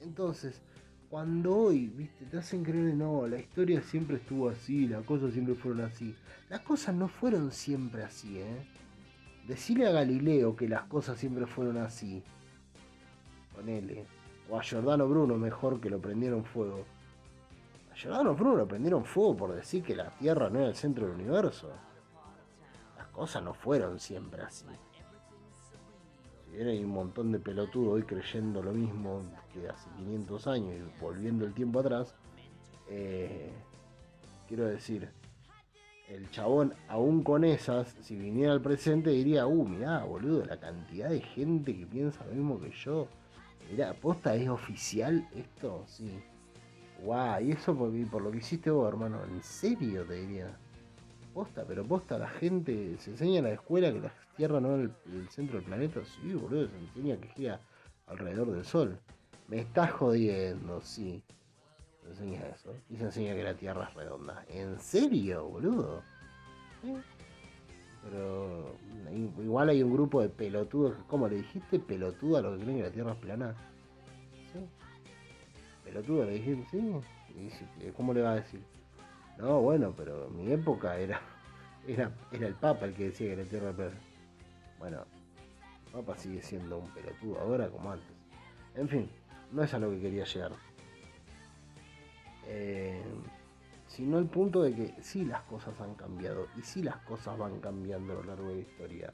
[0.01, 0.61] Entonces,
[1.09, 5.55] cuando hoy, viste, te hacen creer, no, la historia siempre estuvo así, las cosas siempre
[5.55, 6.13] fueron así.
[6.49, 8.67] Las cosas no fueron siempre así, ¿eh?
[9.47, 12.21] Decirle a Galileo que las cosas siempre fueron así.
[13.55, 14.05] Ponele.
[14.49, 16.85] O a Giordano Bruno mejor que lo prendieron fuego.
[17.97, 21.69] Giordano Bruno prendieron fuego por decir que la Tierra no era el centro del universo.
[22.97, 24.65] Las cosas no fueron siempre así
[26.65, 29.21] hay un montón de pelotudos hoy creyendo lo mismo
[29.53, 32.15] que hace 500 años y volviendo el tiempo atrás,
[32.89, 33.51] eh,
[34.47, 35.09] quiero decir,
[36.07, 41.09] el chabón, aún con esas, si viniera al presente, diría, uh, mirá, boludo, la cantidad
[41.09, 43.07] de gente que piensa lo mismo que yo.
[43.69, 45.83] Mirá, ¿posta es oficial esto?
[45.85, 46.23] Sí.
[47.03, 50.57] Guau, y eso por, lo que hiciste vos, hermano, ¿en serio te diría?
[51.33, 54.89] Posta, pero posta, la gente se enseña en la escuela que la Tierra no es
[55.13, 56.01] el, centro del planeta.
[56.05, 57.59] Sí, boludo, se enseña que gira
[58.07, 58.99] alrededor del Sol.
[59.47, 61.23] Me estás jodiendo, sí.
[62.01, 62.73] Se enseña eso.
[62.89, 64.45] Y se enseña que la Tierra es redonda.
[64.47, 66.01] ¿En serio, boludo?
[68.03, 68.75] Pero
[69.43, 70.95] igual hay un grupo de pelotudos.
[71.07, 73.55] ¿Cómo le dijiste pelotudo a los que creen que la Tierra es plana?
[75.87, 77.91] Pelotudo le dijiste, sí.
[77.95, 78.61] ¿Cómo le va a decir?
[79.37, 81.21] No, bueno, pero en mi época era,
[81.87, 83.91] era, era el Papa el que decía que la Tierra era
[84.79, 85.05] Bueno,
[85.85, 88.11] el Papa sigue siendo un pelotudo ahora como antes.
[88.75, 89.09] En fin,
[89.51, 90.51] no es a lo que quería llegar.
[92.47, 93.01] Eh,
[93.87, 97.59] sino el punto de que sí las cosas han cambiado y sí las cosas van
[97.59, 99.13] cambiando a lo largo de la historia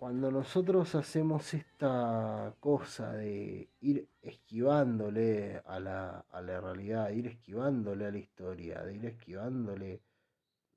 [0.00, 7.26] cuando nosotros hacemos esta cosa de ir esquivándole a la, a la realidad, de ir
[7.26, 10.00] esquivándole a la historia, de ir esquivándole,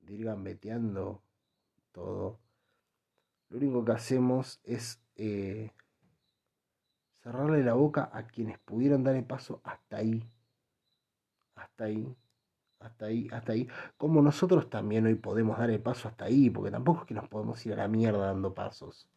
[0.02, 1.22] de ir gambeteando
[1.90, 2.38] todo,
[3.48, 5.70] lo único que hacemos es eh,
[7.22, 10.22] cerrarle la boca a quienes pudieron dar el paso hasta ahí,
[11.54, 12.14] hasta ahí,
[12.78, 16.70] hasta ahí, hasta ahí, como nosotros también hoy podemos dar el paso hasta ahí, porque
[16.70, 19.08] tampoco es que nos podemos ir a la mierda dando pasos.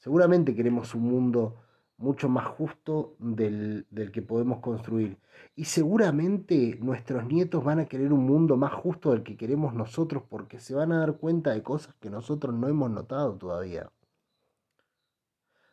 [0.00, 1.56] Seguramente queremos un mundo
[1.98, 5.18] mucho más justo del, que podemos construir.
[5.54, 10.22] Y seguramente nuestros nietos van a querer un mundo más justo del que queremos nosotros
[10.28, 13.90] porque se van a dar cuenta de cosas que nosotros no hemos notado todavía.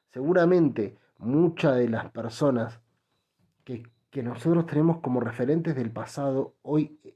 [0.09, 2.81] Seguramente muchas de las personas
[3.63, 7.15] que, que nosotros tenemos como referentes del pasado, hoy eh,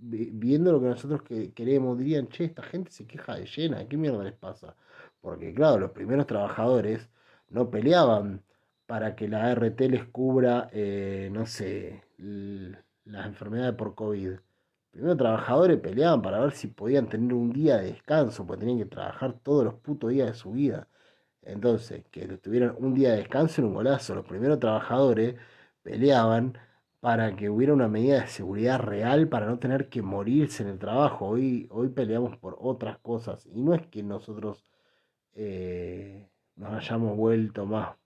[0.00, 1.22] viendo lo que nosotros
[1.54, 4.76] queremos, dirían, che, esta gente se queja de llena, ¿qué mierda les pasa?
[5.20, 7.08] Porque claro, los primeros trabajadores
[7.50, 8.42] no peleaban
[8.86, 14.30] para que la ART les cubra, eh, no sé, las enfermedades por COVID.
[14.30, 14.40] Los
[14.90, 18.86] primeros trabajadores peleaban para ver si podían tener un día de descanso, porque tenían que
[18.86, 20.88] trabajar todos los putos días de su vida.
[21.42, 24.14] Entonces, que tuvieran un día de descanso en un golazo.
[24.14, 25.36] Los primeros trabajadores
[25.82, 26.58] peleaban
[27.00, 30.78] para que hubiera una medida de seguridad real para no tener que morirse en el
[30.78, 31.26] trabajo.
[31.26, 33.46] Hoy, hoy peleamos por otras cosas.
[33.46, 34.64] Y no es que nosotros
[35.40, 37.96] eh, nos hayamos vuelto más,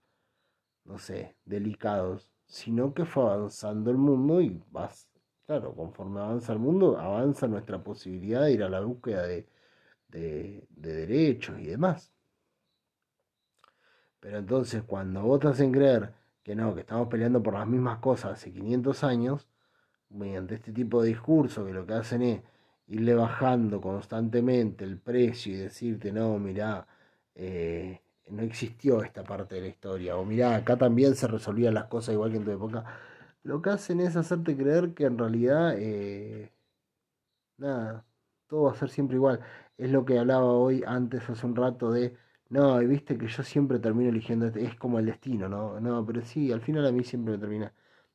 [0.84, 5.08] no sé, delicados, sino que fue avanzando el mundo y vas,
[5.46, 9.48] claro, conforme avanza el mundo, avanza nuestra posibilidad de ir a la búsqueda de,
[10.08, 12.12] de, derechos y demás.
[14.20, 16.12] Pero entonces cuando vos te hacen creer
[16.42, 19.48] que no, que estamos peleando por las mismas cosas hace 500 años,
[20.10, 22.42] mediante este tipo de discurso que lo que hacen es
[22.88, 26.86] irle bajando constantemente el precio y decirte, no, mirá,
[27.34, 30.16] eh, no existió esta parte de la historia.
[30.16, 32.84] O mirá, acá también se resolvían las cosas igual que en tu época.
[33.44, 36.52] Lo que hacen es hacerte creer que en realidad, eh,
[37.56, 38.04] nada,
[38.48, 39.40] todo va a ser siempre igual.
[39.78, 42.16] Es lo que hablaba hoy antes, hace un rato, de,
[42.50, 45.80] no, viste que yo siempre termino eligiendo, este, es como el destino, ¿no?
[45.80, 47.72] No, pero sí, al final a mí siempre me termina.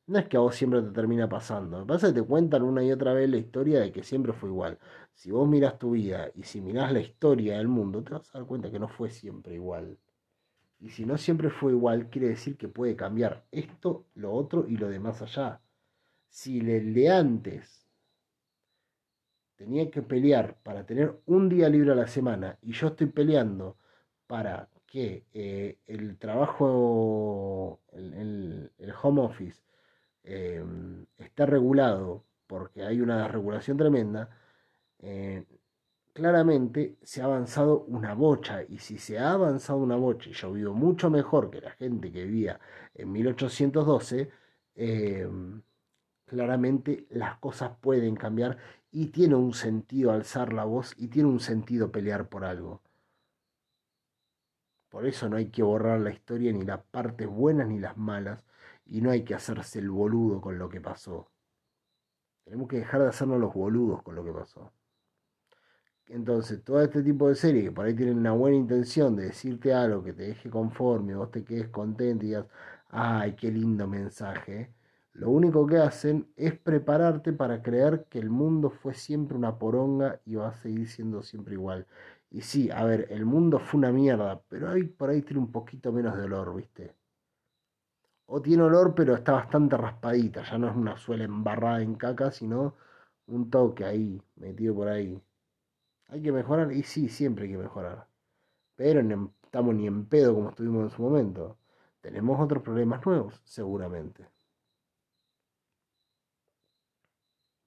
[0.08, 1.78] No es que a vos siempre te termina pasando.
[1.78, 4.02] Lo que pasa es que te cuentan una y otra vez la historia de que
[4.02, 4.78] siempre fue igual.
[5.14, 8.38] Si vos mirás tu vida y si mirás la historia del mundo, te vas a
[8.38, 9.98] dar cuenta que no fue siempre igual.
[10.80, 14.76] Y si no siempre fue igual, quiere decir que puede cambiar esto, lo otro y
[14.78, 15.60] lo demás allá.
[16.30, 17.86] Si el de antes
[19.56, 23.76] tenía que pelear para tener un día libre a la semana y yo estoy peleando
[24.26, 28.70] para que eh, el trabajo, el,
[29.02, 29.60] home office,
[30.24, 30.64] eh,
[31.18, 34.30] esté regulado porque hay una regulación tremenda,
[35.00, 35.44] eh,
[36.12, 38.62] claramente se ha avanzado una bocha.
[38.62, 42.10] Y si se ha avanzado una bocha y yo vivo mucho mejor que la gente
[42.12, 42.60] que vivía
[42.94, 44.30] en 1812,
[46.26, 48.58] claramente las cosas pueden cambiar
[48.90, 52.82] y tiene un sentido alzar la voz y tiene un sentido pelear por algo.
[54.88, 58.44] Por eso no hay que borrar la historia ni las partes buenas ni las malas
[58.88, 61.30] y no hay que hacerse el boludo con lo que pasó.
[62.44, 64.72] Tenemos que dejar de hacernos los boludos con lo que pasó.
[66.08, 69.74] Entonces, todo este tipo de series que por ahí tienen una buena intención de decirte
[69.74, 72.46] algo que te deje conforme, vos te quedes contento y digas,
[72.88, 74.72] ay, qué lindo mensaje
[75.18, 80.20] lo único que hacen es prepararte para creer que el mundo fue siempre una poronga
[80.24, 81.88] y va a seguir siendo siempre igual.
[82.30, 85.50] Y sí, a ver, el mundo fue una mierda, pero ahí por ahí tiene un
[85.50, 86.94] poquito menos de olor, ¿viste?
[88.30, 92.30] O tiene olor, pero está bastante raspadita, ya no es una suela embarrada en caca,
[92.30, 92.76] sino
[93.26, 95.22] un toque ahí, metido por ahí.
[96.08, 98.06] Hay que mejorar, y sí, siempre hay que mejorar.
[98.76, 101.58] Pero no estamos ni en pedo como estuvimos en su momento.
[102.02, 104.26] Tenemos otros problemas nuevos, seguramente.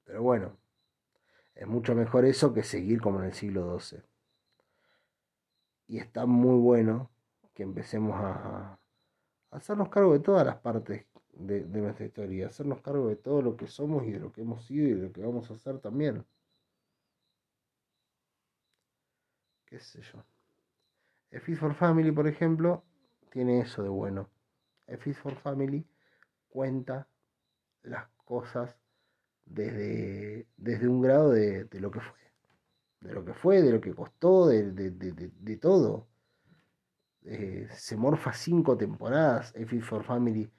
[0.05, 0.57] Pero bueno,
[1.55, 4.03] es mucho mejor eso que seguir como en el siglo XII.
[5.87, 7.11] Y está muy bueno
[7.53, 8.80] que empecemos a,
[9.51, 13.67] hacernos cargo de todas las partes de, nuestra historia, hacernos cargo de todo lo que
[13.67, 16.25] somos y de lo que hemos sido y de lo que vamos a hacer también.
[19.65, 20.23] ¿Qué sé yo?
[21.31, 22.83] F for Family, por ejemplo,
[23.29, 24.29] tiene eso de bueno.
[24.87, 25.85] F for Family
[26.49, 27.07] cuenta
[27.83, 28.75] las cosas
[29.45, 32.19] desde, desde un grado de, lo que fue.
[32.99, 36.07] De lo que fue, de lo que costó, de, todo.
[37.25, 40.51] Eh, se morfa cinco temporadas F for Family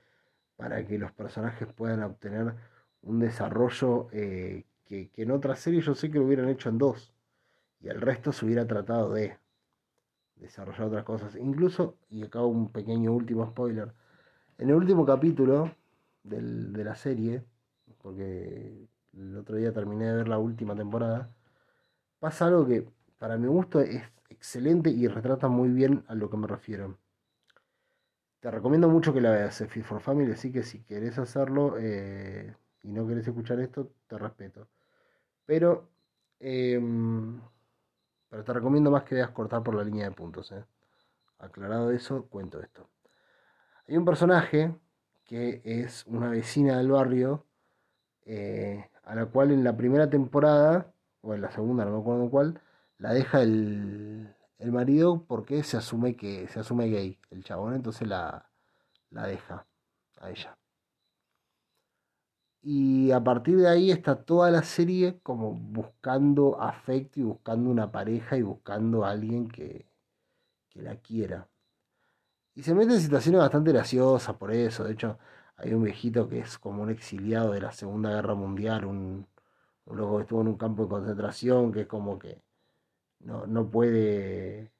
[0.57, 2.55] para que los personajes puedan obtener
[3.03, 6.79] un desarrollo eh, que, que, en otras series yo sé que lo hubieran hecho en
[6.79, 7.13] dos.
[7.81, 9.39] Y el resto se hubiera tratado de
[10.37, 11.37] desarrollar otras cosas.
[11.37, 13.93] Incluso, y acá un pequeño último spoiler,
[14.59, 15.75] en el último capítulo
[16.23, 17.45] del, de la serie,
[17.99, 21.31] porque el otro día terminé de ver la última temporada,
[22.19, 22.89] pasa algo que
[23.19, 24.03] para mi gusto es
[24.43, 26.99] excelente y retrata muy bien a lo que me refiero.
[28.41, 32.53] Te recomiendo mucho que la veas, Fit for Family, así que si querés hacerlo eh,
[32.83, 34.67] y no querés escuchar esto, te respeto.
[35.47, 35.91] Pero,
[36.41, 37.41] em,
[38.29, 40.51] pero te recomiendo más que veas cortar por la línea de puntos.
[40.51, 40.65] Eh.
[41.39, 42.89] Aclarado eso, cuento esto.
[43.87, 44.75] Hay un personaje
[45.25, 47.47] que es una vecina del barrio
[48.27, 52.29] eh, a la cual en la primera temporada, o en la segunda, no me acuerdo
[52.29, 52.61] cuál,
[53.03, 58.07] la deja el, el marido porque se asume que se asume gay el chabón, entonces
[58.09, 58.49] la,
[59.11, 59.67] la deja
[60.21, 60.57] a ella.
[62.63, 67.91] Y a partir de ahí está toda la serie como buscando afecto y buscando una
[67.91, 69.89] pareja y buscando a alguien que,
[70.71, 71.49] que la quiera.
[72.55, 74.85] Y se mete en situaciones bastante graciosas por eso.
[74.85, 75.19] De hecho,
[75.57, 79.27] hay un viejito que es como un exiliado de la Segunda Guerra Mundial, un,
[79.87, 82.43] un loco que estuvo en un campo de concentración, que es como que
[83.23, 84.73] no, no puede,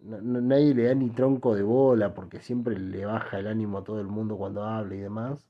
[0.00, 4.00] nadie le da ni tronco de bola porque siempre le baja el ánimo a todo
[4.00, 5.46] el mundo cuando habla y demás.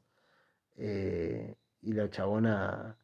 [0.77, 2.97] Eh, y la chabona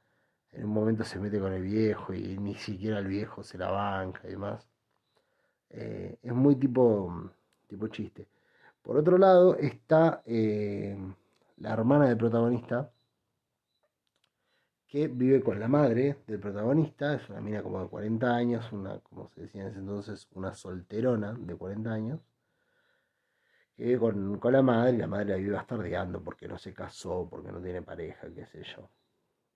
[0.53, 3.71] en un momento se mete con el viejo y ni siquiera el viejo se la
[3.71, 4.69] banca y demás.
[5.71, 7.31] Eh, es muy tipo,
[7.69, 8.29] tipo chiste.
[8.83, 10.23] Por otro lado está...
[10.27, 10.97] Eh,
[11.59, 12.91] la hermana del protagonista,
[14.95, 19.01] que vive con la madre del protagonista, es una mina como de 40 años, una,
[19.01, 22.21] como se decía en ese entonces, una solterona de 40 años,
[23.77, 27.27] que vive con, la madre, y la madre la vive bastardeando porque no se casó,
[27.29, 28.89] porque no tiene pareja, qué sé yo.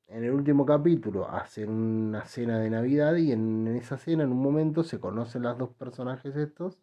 [0.08, 4.42] En el último capítulo hacen una cena de Navidad y en, esa cena en un
[4.42, 6.80] momento se conocen las dos personajes estos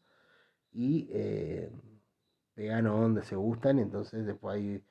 [0.71, 1.69] y eh,
[2.53, 4.81] pegan onda, se gustan, y entonces después hay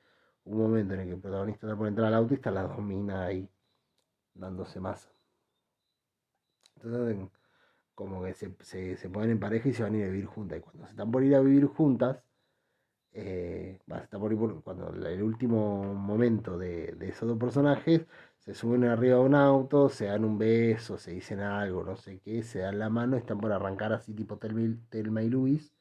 [0.43, 2.61] un momento en el que el protagonista está por entrar al auto y está la
[2.61, 2.77] dos
[3.09, 3.49] ahí
[4.35, 5.09] dándose masa.
[6.75, 7.17] Entonces,
[7.95, 10.59] como que se, se, ponen en pareja y se van a ir a vivir juntas.
[10.59, 12.17] Y cuando se están por ir a vivir juntas,
[13.13, 13.79] eh,
[14.63, 18.05] cuando el último momento de, esos dos personajes
[18.39, 22.19] se suben arriba de un auto, se dan un beso, se dicen algo, no sé
[22.19, 25.73] qué, se dan la mano, están por arrancar así tipo Telma y Luis,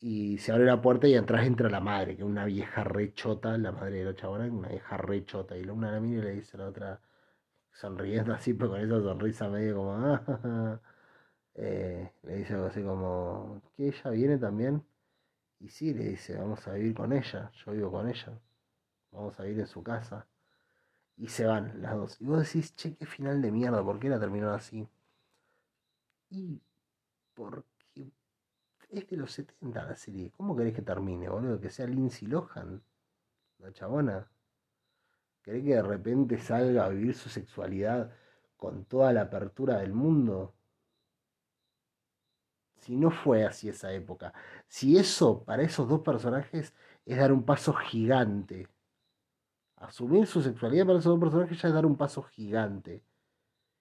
[0.00, 3.56] y se abre la puerta y atrás entra la madre, que es una vieja rechota,
[3.56, 6.32] la madre de la chabona, una vieja rechota, y la una la mira y le
[6.34, 7.00] dice a la otra,
[7.74, 10.80] sonriendo así, pero con esa sonrisa medio como, ah,
[11.54, 14.84] eh, le dice algo así como, ¿que ella viene también?
[15.60, 18.38] Y sí, le dice, vamos a vivir con ella, yo vivo con ella,
[19.12, 20.26] vamos a vivir en su casa.
[21.16, 22.20] Y se van las dos.
[22.20, 24.88] Y vos decís, che, qué final de mierda, ¿por qué la terminó así?
[26.30, 26.60] Y
[27.34, 28.12] porque
[28.90, 30.32] es de los 70 la serie.
[30.36, 31.60] ¿Cómo querés que termine, boludo?
[31.60, 32.82] Que sea Lindsay Lohan,
[33.58, 34.28] la chabona.
[35.44, 38.10] ¿Querés que de repente salga a vivir su sexualidad
[38.56, 40.54] con toda la apertura del mundo?
[42.78, 44.32] Si no fue así esa época.
[44.68, 48.68] Si eso para esos dos personajes es dar un paso gigante.
[49.76, 53.04] Asumir su sexualidad para esos dos personajes ya es dar un paso gigante.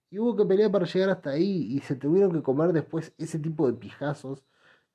[0.10, 3.40] Y hubo que pelear para llegar hasta ahí y se tuvieron que comer después ese
[3.40, 4.44] tipo de pijazos,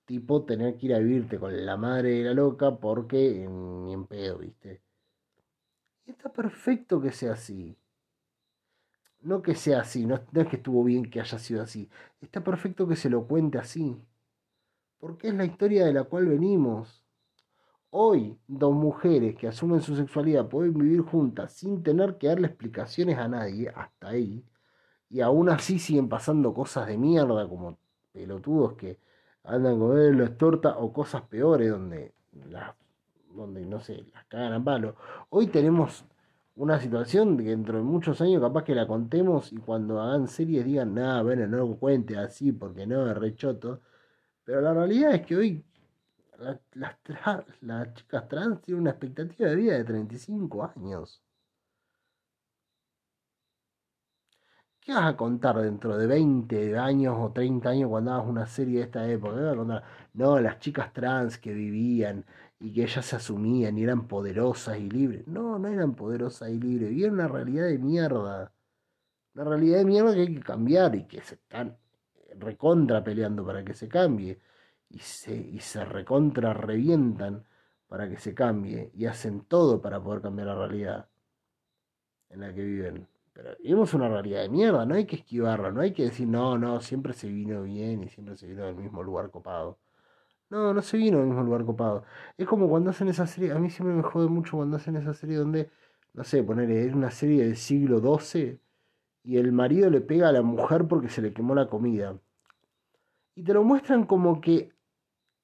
[0.04, 4.06] tipo tener que ir a vivirte con la madre de la loca porque ni en
[4.06, 4.82] pedo, ¿viste?
[6.12, 7.76] Está perfecto que sea así.
[9.20, 11.90] No que sea así, no, es que estuvo bien que haya sido así.
[12.20, 14.00] Está perfecto que se lo cuente así.
[14.98, 17.04] Porque es la historia de la cual venimos.
[17.90, 23.18] Hoy, dos mujeres que asumen su sexualidad pueden vivir juntas sin tener que darle explicaciones
[23.18, 24.44] a nadie, hasta ahí.
[25.10, 27.78] Y aún así siguen pasando cosas de mierda, como
[28.12, 29.00] pelotudos que
[29.42, 32.14] andan con las tortas o cosas peores donde
[32.50, 32.74] las
[33.34, 34.96] donde no sé, las cagan a palo.
[35.30, 36.04] Hoy tenemos
[36.56, 40.64] una situación que dentro de muchos años capaz que la contemos y cuando hagan series
[40.64, 43.80] digan, nada, bueno, no lo cuente así porque no es rechoto.
[44.44, 45.64] Pero la realidad es que hoy
[46.74, 51.22] las, chicas trans tienen una expectativa de vida de 35 años.
[54.80, 58.78] ¿Qué vas a contar dentro de 20 años o 30 años cuando hagas una serie
[58.78, 59.36] de esta época?
[59.36, 59.84] ¿Qué vas a contar?
[60.14, 62.24] No, las chicas trans que vivían
[62.60, 65.26] y que ellas se asumían y eran poderosas y libres.
[65.28, 68.52] No, no eran poderosas y libres, vivían una realidad de mierda.
[69.34, 71.76] Una realidad de mierda que hay que cambiar y que se están
[72.38, 74.40] recontra peleando para que se cambie.
[74.90, 77.44] Y se, y se recontra revientan
[77.88, 78.90] para que se cambie.
[78.94, 81.08] Y hacen todo para poder cambiar la realidad
[82.30, 83.08] en la que viven.
[83.32, 86.58] Pero vivimos una realidad de mierda, no hay que esquivarla, no hay que decir, no,
[86.58, 89.78] no, siempre se vino bien y siempre se vino del mismo lugar copado.
[90.50, 92.04] No, no se vino del mismo lugar copado.
[92.38, 95.12] Es como cuando hacen esa serie, a mí siempre me jode mucho cuando hacen esa
[95.12, 95.70] serie donde,
[96.14, 98.58] no sé, poner, es una serie del siglo XII
[99.24, 102.18] y el marido le pega a la mujer porque se le quemó la comida.
[103.34, 104.72] Y te lo muestran como que,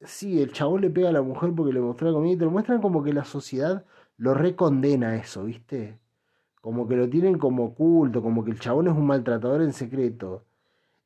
[0.00, 2.44] sí, el chabón le pega a la mujer porque le mostró la comida y te
[2.46, 3.84] lo muestran como que la sociedad
[4.16, 5.98] lo recondena eso, ¿viste?
[6.62, 10.44] Como que lo tienen como oculto, como que el chabón es un maltratador en secreto.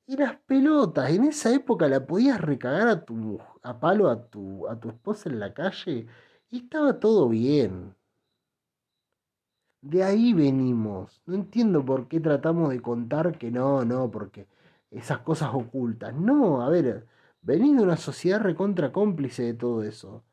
[0.09, 4.67] Y las pelotas, en esa época la podías recagar a tu a palo a tu,
[4.67, 6.07] a tu esposa en la calle
[6.51, 7.95] y estaba todo bien.
[9.81, 11.21] De ahí venimos.
[11.27, 14.47] No entiendo por qué tratamos de contar que no, no, porque
[14.91, 16.15] esas cosas ocultas.
[16.15, 17.07] No, a ver,
[17.43, 20.25] venís de una sociedad recontra cómplice de todo eso.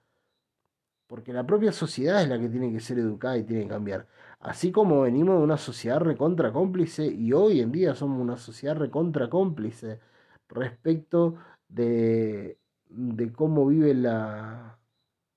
[1.16, 4.06] Porque la propia sociedad es la que tiene que ser educada y tiene que cambiar.
[4.42, 8.76] Así como venimos de una sociedad recontra cómplice y hoy en día somos una sociedad
[8.76, 10.02] recontra cómplice
[10.50, 11.36] respecto
[11.70, 12.60] de,
[12.90, 14.78] de cómo vive la,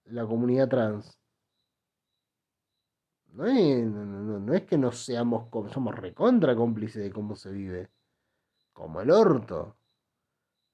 [0.07, 1.17] la comunidad trans.
[3.35, 7.89] No es, no, es, que no seamos, somos recontra cómplices de cómo se vive.
[8.73, 9.77] Como el orto.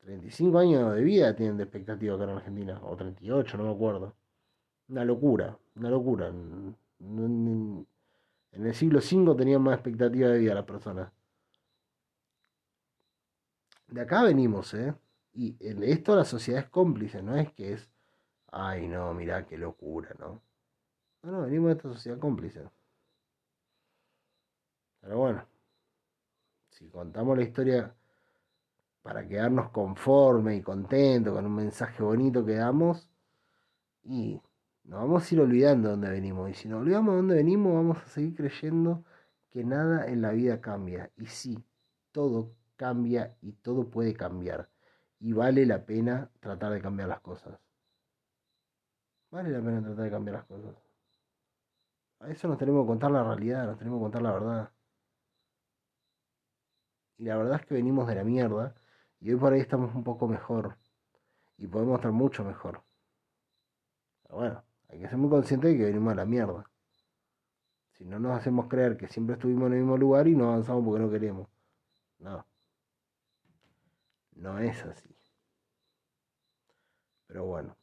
[0.00, 2.80] 35 años de vida tienen de expectativa acá en Argentina.
[2.84, 4.16] O 38, no me acuerdo.
[4.88, 6.28] Una locura, una locura.
[6.28, 6.76] En
[8.52, 11.10] el siglo V tenían más expectativa de vida las personas.
[13.88, 14.94] De acá venimos, ¿eh?
[15.32, 17.90] Y en esto la sociedad es cómplice, no es que es,
[18.52, 20.40] ay no, mirá qué locura, ¿no?
[21.22, 22.68] No, no, venimos de esta sociedad cómplice.
[25.00, 25.44] Pero bueno,
[26.70, 27.94] si contamos la historia
[29.02, 33.08] para quedarnos conformes y contentos con un mensaje bonito que damos,
[34.04, 34.40] y
[34.84, 36.50] nos vamos a ir olvidando de dónde venimos.
[36.50, 39.04] Y si nos olvidamos de dónde venimos, vamos a seguir creyendo
[39.50, 41.10] que nada en la vida cambia.
[41.16, 41.64] Y sí,
[42.12, 44.70] todo cambia y todo puede cambiar.
[45.20, 47.58] Y vale la pena tratar de cambiar las cosas.
[49.30, 50.74] Vale la pena tratar de cambiar las cosas.
[52.20, 54.72] A eso nos tenemos que contar la realidad, nos tenemos que contar la verdad.
[57.16, 58.74] Y la verdad es que venimos de la mierda
[59.20, 60.76] y hoy por ahí estamos un poco mejor.
[61.56, 62.82] Y podemos estar mucho mejor.
[64.22, 64.63] Pero bueno,
[64.94, 66.70] hay que ser muy consciente de que venimos a la mierda.
[67.90, 70.84] Si no nos hacemos creer que siempre estuvimos en el mismo lugar y no avanzamos
[70.84, 71.48] porque no queremos.
[72.18, 72.46] No.
[74.36, 75.14] No es así.
[77.26, 77.76] Pero bueno,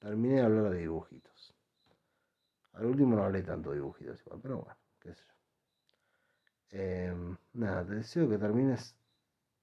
[0.00, 1.54] terminé de hablar de dibujitos.
[2.72, 6.78] Al último no hablé tanto de dibujitos igual, pero bueno, qué sé yo.
[6.78, 8.96] Em, nada, te deseo que termines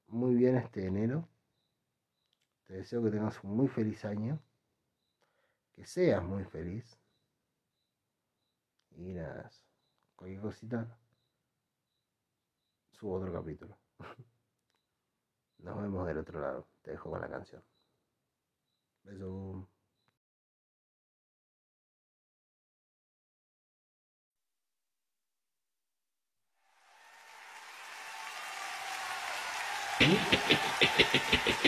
[0.08, 1.28] muy bien este enero.
[2.68, 4.40] Te deseo que tengas un muy feliz año.
[5.80, 7.00] Que seas muy feliz.
[8.98, 9.50] Y nada,
[10.14, 11.00] cualquier cosita,
[12.92, 13.78] subo otro capítulo.
[15.60, 16.68] Nos vemos del otro lado.
[16.82, 17.64] Te dejo con la canción.
[19.04, 19.70] Beso.